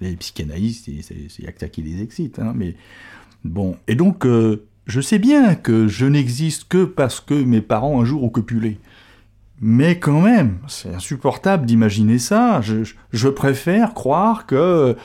Les 0.00 0.16
psychanalystes, 0.16 0.84
c'est- 0.86 1.02
c'est 1.02 1.28
c'est 1.28 1.42
y 1.42 1.46
a 1.46 1.52
que 1.52 1.60
ça 1.60 1.68
qui 1.68 1.82
les 1.82 2.00
excite, 2.02 2.38
hein, 2.38 2.52
mais 2.56 2.74
bon. 3.44 3.76
Et 3.86 3.94
donc, 3.94 4.26
je 4.86 5.00
sais 5.00 5.18
bien 5.20 5.54
que 5.54 5.86
je 5.86 6.06
n'existe 6.06 6.64
que 6.68 6.84
parce 6.84 7.20
que 7.20 7.34
mes 7.34 7.60
parents 7.60 8.00
un 8.00 8.04
jour 8.04 8.24
ont 8.24 8.28
copulé. 8.30 8.78
Mais 9.60 9.98
quand 10.00 10.22
même, 10.22 10.58
c'est 10.66 10.92
insupportable 10.92 11.66
d'imaginer 11.66 12.18
ça. 12.18 12.60
Je 13.12 13.28
préfère 13.28 13.94
croire 13.94 14.46
que 14.46 14.96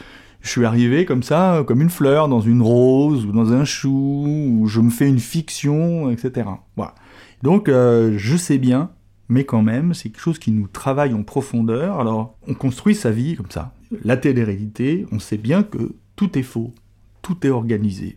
je 0.46 0.52
suis 0.52 0.66
arrivé 0.66 1.06
comme 1.06 1.24
ça, 1.24 1.64
comme 1.66 1.82
une 1.82 1.90
fleur, 1.90 2.28
dans 2.28 2.40
une 2.40 2.62
rose 2.62 3.26
ou 3.26 3.32
dans 3.32 3.52
un 3.52 3.66
chou, 3.66 4.26
ou 4.28 4.68
je 4.68 4.80
me 4.80 4.92
fais 4.92 5.10
une 5.10 5.20
fiction, 5.20 6.12
etc. 6.12 6.48
Voilà. 6.76 6.94
Donc, 7.42 7.68
euh, 7.68 8.14
je 8.16 8.38
sais 8.38 8.60
bien, 8.60 8.92
mais 9.28 9.44
quand 9.44 9.64
même, 9.64 9.96
c'est 9.96 10.10
quelque 10.10 10.22
chose 10.22 10.38
qui 10.38 10.52
nous 10.52 10.68
travaille 10.68 11.16
en 11.16 11.24
profondeur. 11.24 12.00
Alors, 12.00 12.38
on 12.48 12.54
construit 12.54 12.94
sa 12.94 13.10
vie 13.10 13.36
comme 13.36 13.50
ça. 13.50 13.74
La 14.04 14.18
télé-réalité, 14.18 15.08
on 15.12 15.18
sait 15.18 15.38
bien 15.38 15.64
que 15.64 15.96
tout 16.16 16.38
est 16.38 16.44
faux, 16.44 16.76
tout 17.24 17.46
est 17.48 17.50
organisé, 17.50 18.16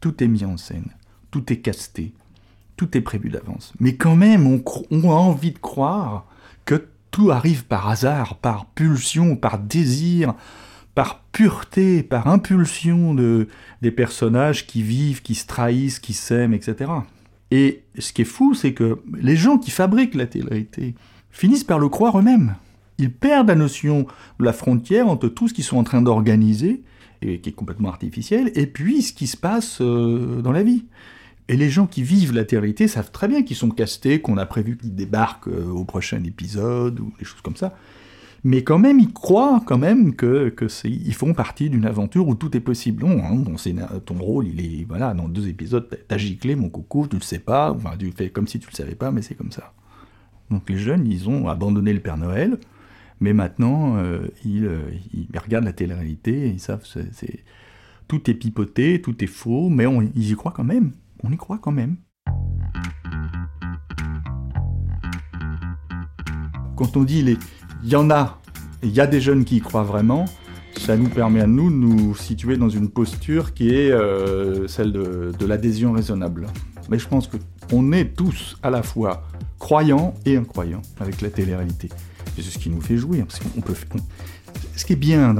tout 0.00 0.22
est 0.22 0.28
mis 0.28 0.44
en 0.44 0.56
scène, 0.56 0.90
tout 1.32 1.52
est 1.52 1.58
casté, 1.58 2.14
tout 2.76 2.96
est 2.96 3.00
prévu 3.00 3.30
d'avance. 3.30 3.72
Mais 3.80 3.96
quand 3.96 4.14
même, 4.14 4.46
on, 4.46 5.10
a 5.10 5.14
envie 5.14 5.50
de 5.50 5.58
croire 5.58 6.26
que 6.66 6.86
tout 7.10 7.32
arrive 7.32 7.64
par 7.64 7.88
hasard, 7.88 8.36
par 8.36 8.66
pulsion, 8.66 9.34
par 9.34 9.58
désir, 9.58 10.34
par 10.94 11.24
pureté, 11.32 12.02
par 12.02 12.28
impulsion 12.28 13.14
de, 13.14 13.48
des 13.82 13.90
personnages 13.90 14.66
qui 14.66 14.82
vivent, 14.82 15.22
qui 15.22 15.34
se 15.34 15.46
trahissent, 15.46 15.98
qui 15.98 16.12
s'aiment, 16.12 16.54
etc. 16.54 16.90
Et 17.50 17.82
ce 17.98 18.12
qui 18.12 18.22
est 18.22 18.26
fou, 18.26 18.54
c'est 18.54 18.72
que 18.72 19.00
les 19.16 19.36
gens 19.36 19.58
qui 19.58 19.70
fabriquent 19.70 20.14
la 20.14 20.26
télé-réalité 20.26 20.94
finissent 21.30 21.64
par 21.64 21.78
le 21.78 21.88
croire 21.88 22.18
eux-mêmes. 22.18 22.56
Ils 22.98 23.12
perdent 23.12 23.48
la 23.48 23.56
notion 23.56 24.06
de 24.38 24.44
la 24.44 24.52
frontière 24.52 25.08
entre 25.08 25.28
tout 25.28 25.48
ce 25.48 25.54
qu'ils 25.54 25.64
sont 25.64 25.78
en 25.78 25.84
train 25.84 26.02
d'organiser, 26.02 26.82
et 27.22 27.40
qui 27.40 27.50
est 27.50 27.52
complètement 27.52 27.88
artificiel, 27.88 28.52
et 28.54 28.66
puis 28.66 29.02
ce 29.02 29.12
qui 29.12 29.26
se 29.26 29.36
passe 29.36 29.80
euh, 29.80 30.42
dans 30.42 30.52
la 30.52 30.62
vie. 30.62 30.84
Et 31.48 31.56
les 31.56 31.70
gens 31.70 31.86
qui 31.86 32.02
vivent 32.02 32.32
la 32.32 32.44
télé-réalité 32.44 32.88
savent 32.88 33.10
très 33.10 33.28
bien 33.28 33.42
qu'ils 33.42 33.56
sont 33.56 33.70
castés, 33.70 34.20
qu'on 34.20 34.38
a 34.38 34.46
prévu 34.46 34.76
qu'ils 34.76 34.94
débarquent 34.94 35.48
euh, 35.48 35.66
au 35.66 35.84
prochain 35.84 36.22
épisode, 36.24 37.00
ou 37.00 37.12
des 37.18 37.24
choses 37.24 37.40
comme 37.42 37.56
ça. 37.56 37.74
Mais 38.46 38.62
quand 38.62 38.78
même, 38.78 39.00
ils 39.00 39.12
croient 39.12 39.62
quand 39.64 39.78
même 39.78 40.14
que, 40.14 40.50
que 40.50 40.66
ils 40.86 41.14
font 41.14 41.32
partie 41.32 41.70
d'une 41.70 41.86
aventure 41.86 42.28
où 42.28 42.34
tout 42.34 42.54
est 42.54 42.60
possible. 42.60 43.02
Non, 43.04 43.22
hein, 43.24 43.42
ton, 43.42 44.00
ton 44.04 44.22
rôle, 44.22 44.46
il 44.48 44.60
est, 44.60 44.84
voilà, 44.84 45.14
dans 45.14 45.28
deux 45.28 45.48
épisodes, 45.48 45.88
t'as- 46.06 46.18
giclé, 46.18 46.54
mon 46.54 46.68
coucou, 46.68 47.06
tu 47.08 47.16
le 47.16 47.22
sais 47.22 47.38
pas, 47.38 47.72
enfin, 47.72 47.92
tu 47.98 48.12
fais 48.12 48.28
comme 48.28 48.46
si 48.46 48.58
tu 48.58 48.68
le 48.70 48.76
savais 48.76 48.94
pas, 48.96 49.10
mais 49.10 49.22
c'est 49.22 49.34
comme 49.34 49.50
ça. 49.50 49.72
Donc 50.50 50.68
les 50.68 50.76
jeunes, 50.76 51.06
ils 51.06 51.28
ont 51.30 51.48
abandonné 51.48 51.94
le 51.94 52.00
Père 52.00 52.18
Noël, 52.18 52.58
mais 53.18 53.32
maintenant, 53.32 53.96
euh, 53.96 54.28
ils, 54.44 54.66
euh, 54.66 54.90
ils 55.14 55.38
regardent 55.38 55.64
la 55.64 55.72
télé-réalité, 55.72 56.48
ils 56.50 56.60
savent, 56.60 56.84
c'est- 56.84 57.44
tout 58.08 58.30
est 58.30 58.34
pipoté, 58.34 59.00
tout 59.00 59.24
est 59.24 59.26
faux, 59.26 59.70
mais 59.70 59.86
on- 59.86 60.02
ils 60.02 60.30
y 60.32 60.34
croient 60.34 60.52
quand 60.54 60.64
même. 60.64 60.92
On 61.22 61.32
y 61.32 61.36
croit 61.38 61.58
quand 61.58 61.72
même. 61.72 61.96
Quand 66.76 66.96
on 66.96 67.04
dit 67.04 67.22
les, 67.22 67.38
il 67.84 67.90
y 67.90 67.96
en 67.96 68.10
a, 68.10 68.40
il 68.82 68.90
y 68.90 69.00
a 69.00 69.06
des 69.06 69.20
jeunes 69.20 69.44
qui 69.44 69.58
y 69.58 69.60
croient 69.60 69.82
vraiment, 69.82 70.24
ça 70.78 70.96
nous 70.96 71.08
permet 71.08 71.40
à 71.40 71.46
nous 71.46 71.70
de 71.70 71.76
nous 71.76 72.16
situer 72.16 72.56
dans 72.56 72.70
une 72.70 72.88
posture 72.88 73.52
qui 73.52 73.74
est 73.74 73.90
euh, 73.90 74.66
celle 74.68 74.90
de, 74.92 75.46
l'adhésion 75.46 75.92
raisonnable. 75.92 76.46
Mais 76.88 76.98
je 76.98 77.06
pense 77.06 77.28
qu'on 77.70 77.92
est 77.92 78.16
tous 78.16 78.56
à 78.62 78.70
la 78.70 78.82
fois 78.82 79.22
croyants 79.58 80.14
et 80.24 80.36
incroyants 80.36 80.82
avec 80.98 81.20
la 81.20 81.30
télé-réalité. 81.30 81.90
c'est 82.36 82.42
ce 82.42 82.58
qui 82.58 82.70
nous 82.70 82.80
fait 82.80 82.96
jouir. 82.96 83.26
Parce 83.26 83.40
qu'on 83.40 83.60
peut, 83.60 83.74
ce 84.76 84.84
qui 84.84 84.94
est 84.94 84.96
bien, 84.96 85.34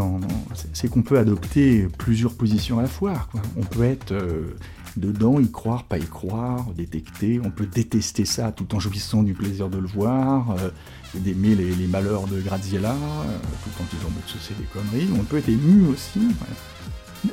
c'est 0.74 0.88
qu'on 0.88 1.02
peut 1.02 1.18
adopter 1.18 1.88
plusieurs 1.98 2.34
positions 2.34 2.78
à 2.78 2.82
la 2.82 2.88
fois. 2.88 3.14
On 3.56 3.62
peut 3.62 3.84
être 3.84 4.12
euh, 4.12 4.54
dedans, 4.96 5.40
y 5.40 5.50
croire, 5.50 5.84
pas 5.84 5.98
y 5.98 6.04
croire, 6.04 6.66
détecter. 6.76 7.40
On 7.44 7.50
peut 7.50 7.66
détester 7.66 8.24
ça 8.24 8.52
tout 8.52 8.74
en 8.74 8.80
jouissant 8.80 9.22
du 9.22 9.34
plaisir 9.34 9.68
de 9.68 9.78
le 9.78 9.86
voir, 9.86 10.50
euh, 10.58 10.70
d'aimer 11.14 11.54
les, 11.54 11.86
malheurs 11.86 12.26
de 12.26 12.40
Graziella, 12.40 12.92
euh, 12.92 13.38
tout 13.64 13.82
en 13.82 13.86
disant 13.96 14.08
que 14.26 14.38
c'est 14.40 14.56
des 14.56 14.64
conneries. 14.64 15.08
On 15.18 15.24
peut 15.24 15.38
être 15.38 15.48
ému 15.48 15.86
aussi. 15.88 16.20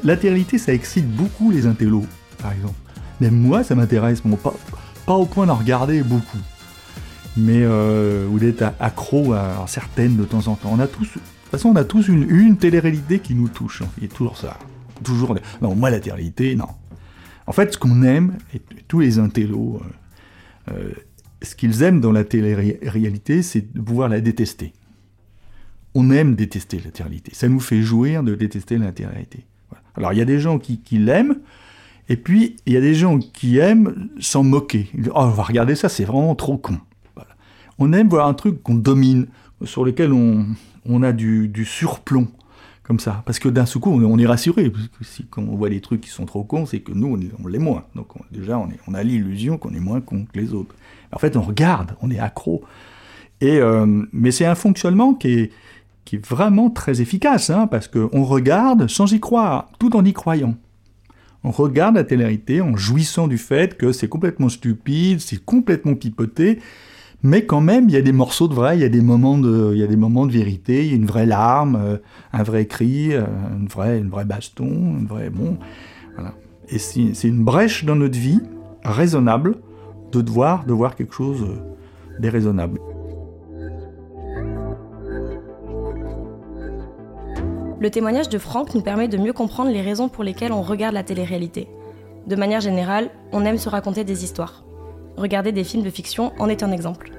Latéralité, 0.03 0.57
ça 0.57 0.73
excite 0.73 1.09
beaucoup 1.09 1.51
les 1.51 1.65
intellos, 1.65 2.05
par 2.41 2.53
exemple. 2.53 2.75
Même 3.19 3.35
moi, 3.35 3.63
ça 3.63 3.75
m'intéresse, 3.75 4.21
pas, 4.21 4.53
pas 5.05 5.13
au 5.13 5.25
point 5.25 5.45
d'en 5.45 5.55
regarder 5.55 6.01
beaucoup 6.03 6.39
mais 7.37 7.61
euh, 7.61 8.27
ou 8.27 8.39
d'être 8.39 8.73
accro 8.79 9.33
à, 9.33 9.65
certaines 9.67 10.17
de 10.17 10.25
temps 10.25 10.47
en 10.47 10.55
temps. 10.55 10.69
On 10.73 10.79
a 10.79 10.87
tous, 10.87 11.05
de 11.05 11.13
toute 11.13 11.21
façon, 11.51 11.69
on 11.69 11.75
a 11.75 11.83
tous 11.83 12.07
une, 12.07 12.29
une 12.29 12.57
télé-réalité 12.57 13.19
qui 13.19 13.35
nous 13.35 13.47
touche. 13.47 13.83
Il 13.97 14.03
y 14.03 14.05
a 14.07 14.09
toujours 14.09 14.37
ça. 14.37 14.57
Toujours. 15.03 15.35
Non, 15.61 15.75
moi, 15.75 15.89
la 15.89 15.99
télé-réalité, 15.99 16.55
non. 16.55 16.67
En 17.47 17.51
fait, 17.51 17.73
ce 17.73 17.77
qu'on 17.77 18.03
aime, 18.03 18.37
et 18.53 18.61
tous 18.87 18.99
les 18.99 19.19
intellos, 19.19 19.81
euh, 20.69 20.73
euh, 20.73 20.91
ce 21.41 21.55
qu'ils 21.55 21.83
aiment 21.83 22.01
dans 22.01 22.11
la 22.11 22.23
télé-réalité, 22.23 23.41
c'est 23.41 23.73
de 23.73 23.81
pouvoir 23.81 24.09
la 24.09 24.21
détester. 24.21 24.73
On 25.95 26.11
aime 26.11 26.35
détester 26.35 26.77
la 26.77 26.91
télé-réalité. 26.91 27.31
Ça 27.33 27.49
nous 27.49 27.59
fait 27.59 27.81
jouir 27.81 28.23
de 28.23 28.35
détester 28.35 28.77
la 28.77 28.91
télé-réalité. 28.91 29.45
Alors, 29.95 30.13
il 30.13 30.19
y 30.19 30.21
a 30.21 30.25
des 30.25 30.39
gens 30.39 30.59
qui, 30.59 30.79
l'aiment, 30.97 31.39
et 32.07 32.15
puis 32.15 32.55
il 32.65 32.73
y 32.73 32.77
a 32.77 32.81
des 32.81 32.95
gens 32.95 33.19
qui 33.19 33.57
aiment 33.57 34.09
s'en 34.19 34.43
moquer. 34.43 34.89
oh, 35.07 35.11
on 35.15 35.29
va 35.29 35.43
regarder 35.43 35.75
ça, 35.75 35.89
c'est 35.89 36.05
vraiment 36.05 36.35
trop 36.35 36.57
con 36.57 36.77
on 37.81 37.93
aime 37.93 38.07
voir 38.07 38.27
un 38.27 38.35
truc 38.35 38.61
qu'on 38.61 38.75
domine, 38.75 39.27
sur 39.63 39.83
lequel 39.83 40.13
on, 40.13 41.03
a 41.03 41.11
du, 41.11 41.65
surplomb, 41.65 42.27
comme 42.91 42.99
ça. 42.99 43.23
Parce 43.25 43.39
que 43.39 43.47
d'un 43.47 43.65
seul 43.65 43.81
coup, 43.81 43.89
on, 43.89 44.19
est 44.19 44.25
rassuré. 44.25 44.69
Parce 44.69 44.89
que 44.89 45.05
si 45.05 45.25
quand 45.25 45.43
on 45.43 45.55
voit 45.55 45.69
des 45.69 45.79
trucs 45.79 46.01
qui 46.01 46.09
sont 46.09 46.25
trop 46.25 46.43
cons, 46.43 46.65
c'est 46.65 46.81
que 46.81 46.91
nous, 46.91 47.17
on, 47.41 47.47
l'est 47.47 47.57
moins. 47.57 47.85
Donc 47.95 48.07
déjà, 48.31 48.59
on, 48.59 48.93
a 48.93 49.01
l'illusion 49.01 49.57
qu'on 49.57 49.73
est 49.73 49.79
moins 49.79 50.01
con 50.01 50.25
que 50.25 50.37
les 50.37 50.53
autres. 50.53 50.75
En 51.13 51.17
fait, 51.17 51.37
on 51.37 51.41
regarde, 51.41 51.95
on 52.01 52.11
est 52.11 52.19
accro. 52.19 52.65
Et, 53.39 53.59
euh, 53.59 53.85
mais 54.11 54.31
c'est 54.31 54.45
un 54.45 54.55
fonctionnement 54.55 55.13
qui 55.13 55.29
est, 55.29 55.51
qui 56.03 56.17
est 56.17 56.25
vraiment 56.25 56.69
très 56.69 56.99
efficace, 56.99 57.49
hein, 57.49 57.65
parce 57.67 57.87
qu'on 57.87 58.25
regarde 58.25 58.89
sans 58.89 59.09
y 59.13 59.21
croire, 59.21 59.69
tout 59.79 59.95
en 59.95 60.03
y 60.03 60.11
croyant. 60.11 60.55
On 61.45 61.51
regarde 61.51 61.95
la 61.95 62.03
télérité 62.03 62.59
en 62.59 62.75
jouissant 62.75 63.29
du 63.29 63.37
fait 63.37 63.77
que 63.77 63.93
c'est 63.93 64.09
complètement 64.09 64.49
stupide, 64.49 65.21
c'est 65.21 65.43
complètement 65.45 65.95
pipoté, 65.95 66.59
mais 67.23 67.45
quand 67.45 67.61
même, 67.61 67.87
il 67.87 67.93
y 67.93 67.97
a 67.97 68.01
des 68.01 68.11
morceaux 68.11 68.47
de 68.47 68.53
vrai, 68.53 68.77
il 68.77 68.81
y 68.81 68.85
a 68.85 68.89
des 68.89 69.01
moments 69.01 69.37
de, 69.37 69.71
il 69.73 69.79
y 69.79 69.83
a 69.83 69.87
des 69.87 69.95
moments 69.95 70.25
de 70.25 70.31
vérité, 70.31 70.85
il 70.85 70.89
y 70.89 70.93
a 70.93 70.95
une 70.95 71.05
vraie 71.05 71.27
larme, 71.27 71.75
euh, 71.75 71.97
un 72.33 72.43
vrai 72.43 72.65
cri, 72.65 73.13
euh, 73.13 73.23
une 73.59 73.67
vraie, 73.67 73.99
une 73.99 74.09
vraie 74.09 74.25
baston, 74.25 74.65
une 74.65 75.05
vraie 75.05 75.29
bon, 75.29 75.57
voilà. 76.15 76.33
Et 76.69 76.79
c'est 76.79 77.27
une 77.27 77.43
brèche 77.43 77.85
dans 77.85 77.95
notre 77.95 78.17
vie 78.17 78.39
raisonnable 78.83 79.57
de 80.11 80.21
devoir 80.21 80.65
de 80.65 80.73
voir 80.73 80.95
quelque 80.95 81.13
chose 81.13 81.43
euh, 81.43 82.19
déraisonnable. 82.19 82.79
Le 87.79 87.89
témoignage 87.89 88.29
de 88.29 88.37
Franck 88.37 88.73
nous 88.73 88.81
permet 88.81 89.07
de 89.07 89.17
mieux 89.17 89.33
comprendre 89.33 89.71
les 89.71 89.81
raisons 89.81 90.07
pour 90.07 90.23
lesquelles 90.23 90.53
on 90.53 90.61
regarde 90.61 90.93
la 90.93 91.03
télé-réalité. 91.03 91.67
De 92.27 92.35
manière 92.35 92.61
générale, 92.61 93.09
on 93.31 93.43
aime 93.43 93.57
se 93.57 93.69
raconter 93.69 94.03
des 94.03 94.23
histoires. 94.23 94.63
Regarder 95.17 95.51
des 95.51 95.63
films 95.63 95.83
de 95.83 95.89
fiction 95.89 96.31
en 96.39 96.49
est 96.49 96.63
un 96.63 96.71
exemple. 96.71 97.11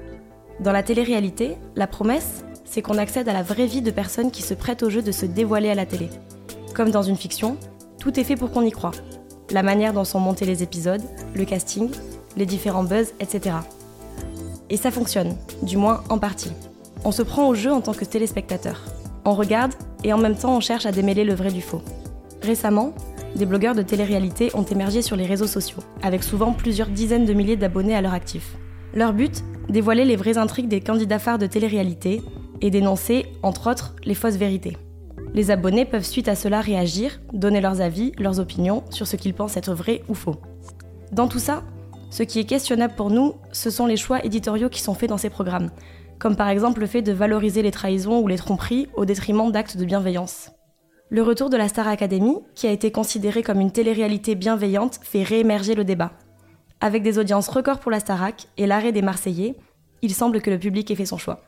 Dans 0.59 0.71
la 0.71 0.83
télé-réalité, 0.83 1.57
la 1.75 1.87
promesse, 1.87 2.43
c'est 2.65 2.81
qu'on 2.81 2.97
accède 2.97 3.29
à 3.29 3.33
la 3.33 3.43
vraie 3.43 3.65
vie 3.65 3.81
de 3.81 3.91
personnes 3.91 4.31
qui 4.31 4.41
se 4.41 4.53
prêtent 4.53 4.83
au 4.83 4.89
jeu 4.89 5.01
de 5.01 5.11
se 5.11 5.25
dévoiler 5.25 5.69
à 5.69 5.75
la 5.75 5.85
télé. 5.85 6.09
Comme 6.73 6.91
dans 6.91 7.03
une 7.03 7.17
fiction, 7.17 7.57
tout 7.99 8.19
est 8.19 8.23
fait 8.23 8.35
pour 8.35 8.51
qu'on 8.51 8.63
y 8.63 8.71
croit. 8.71 8.91
La 9.51 9.63
manière 9.63 9.93
dont 9.93 10.03
sont 10.03 10.19
montés 10.19 10.45
les 10.45 10.63
épisodes, 10.63 11.01
le 11.35 11.45
casting, 11.45 11.89
les 12.35 12.45
différents 12.45 12.83
buzz, 12.83 13.13
etc. 13.19 13.55
Et 14.69 14.77
ça 14.77 14.91
fonctionne, 14.91 15.35
du 15.61 15.77
moins 15.77 16.03
en 16.09 16.17
partie. 16.17 16.51
On 17.05 17.11
se 17.11 17.21
prend 17.21 17.47
au 17.47 17.53
jeu 17.53 17.71
en 17.71 17.81
tant 17.81 17.93
que 17.93 18.05
téléspectateur. 18.05 18.81
On 19.25 19.33
regarde 19.33 19.73
et 20.03 20.13
en 20.13 20.17
même 20.17 20.35
temps 20.35 20.55
on 20.55 20.59
cherche 20.59 20.85
à 20.85 20.91
démêler 20.91 21.23
le 21.25 21.33
vrai 21.33 21.51
du 21.51 21.61
faux. 21.61 21.81
Récemment, 22.41 22.93
des 23.35 23.45
blogueurs 23.45 23.75
de 23.75 23.81
télé-réalité 23.81 24.51
ont 24.53 24.63
émergé 24.63 25.01
sur 25.01 25.15
les 25.15 25.25
réseaux 25.25 25.47
sociaux, 25.47 25.83
avec 26.01 26.23
souvent 26.23 26.53
plusieurs 26.53 26.89
dizaines 26.89 27.25
de 27.25 27.33
milliers 27.33 27.55
d'abonnés 27.55 27.95
à 27.95 28.01
leur 28.01 28.13
actif. 28.13 28.55
Leur 28.93 29.13
but 29.13 29.43
Dévoiler 29.69 30.05
les 30.05 30.17
vraies 30.17 30.37
intrigues 30.37 30.67
des 30.67 30.81
candidats 30.81 31.19
phares 31.19 31.39
de 31.39 31.47
télé-réalité 31.47 32.21
et 32.61 32.69
dénoncer, 32.69 33.25
entre 33.41 33.71
autres, 33.71 33.95
les 34.03 34.13
fausses 34.13 34.35
vérités. 34.35 34.77
Les 35.33 35.51
abonnés 35.51 35.85
peuvent 35.85 36.05
suite 36.05 36.27
à 36.27 36.35
cela 36.35 36.61
réagir, 36.61 37.19
donner 37.31 37.61
leurs 37.61 37.81
avis, 37.81 38.11
leurs 38.19 38.39
opinions 38.39 38.83
sur 38.91 39.07
ce 39.07 39.15
qu'ils 39.15 39.33
pensent 39.33 39.57
être 39.57 39.73
vrai 39.73 40.03
ou 40.09 40.13
faux. 40.13 40.35
Dans 41.11 41.27
tout 41.27 41.39
ça, 41.39 41.63
ce 42.11 42.23
qui 42.23 42.39
est 42.39 42.43
questionnable 42.43 42.93
pour 42.95 43.09
nous, 43.09 43.33
ce 43.51 43.71
sont 43.71 43.87
les 43.87 43.97
choix 43.97 44.23
éditoriaux 44.23 44.69
qui 44.69 44.81
sont 44.81 44.93
faits 44.93 45.09
dans 45.09 45.17
ces 45.17 45.31
programmes, 45.31 45.71
comme 46.19 46.35
par 46.35 46.49
exemple 46.49 46.79
le 46.79 46.87
fait 46.87 47.01
de 47.01 47.11
valoriser 47.11 47.63
les 47.63 47.71
trahisons 47.71 48.19
ou 48.19 48.27
les 48.27 48.37
tromperies 48.37 48.87
au 48.95 49.05
détriment 49.05 49.51
d'actes 49.51 49.77
de 49.77 49.85
bienveillance. 49.85 50.52
Le 51.13 51.21
retour 51.21 51.51
de 51.51 51.57
la 51.57 51.67
Star 51.67 51.87
Academy, 51.87 52.39
qui 52.55 52.65
a 52.65 52.71
été 52.71 52.91
considérée 52.91 53.43
comme 53.43 53.59
une 53.59 53.69
télé-réalité 53.69 54.33
bienveillante, 54.33 54.99
fait 55.03 55.21
réémerger 55.21 55.75
le 55.75 55.83
débat. 55.83 56.13
Avec 56.81 57.03
des 57.03 57.19
audiences 57.19 57.49
records 57.49 57.77
pour 57.77 57.91
la 57.91 57.99
Starac 57.99 58.47
et 58.57 58.65
l'arrêt 58.65 58.91
des 58.91 59.03
Marseillais, 59.03 59.53
il 60.01 60.11
semble 60.11 60.41
que 60.41 60.49
le 60.49 60.57
public 60.57 60.89
ait 60.89 60.95
fait 60.95 61.05
son 61.05 61.19
choix. 61.19 61.43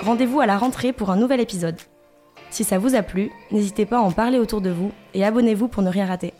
Rendez-vous 0.00 0.40
à 0.40 0.46
la 0.46 0.56
rentrée 0.56 0.94
pour 0.94 1.10
un 1.10 1.18
nouvel 1.18 1.40
épisode. 1.40 1.76
Si 2.48 2.64
ça 2.64 2.78
vous 2.78 2.94
a 2.94 3.02
plu, 3.02 3.30
n'hésitez 3.50 3.84
pas 3.84 3.98
à 3.98 4.00
en 4.00 4.10
parler 4.10 4.38
autour 4.38 4.62
de 4.62 4.70
vous 4.70 4.90
et 5.12 5.22
abonnez-vous 5.22 5.68
pour 5.68 5.82
ne 5.82 5.90
rien 5.90 6.06
rater. 6.06 6.32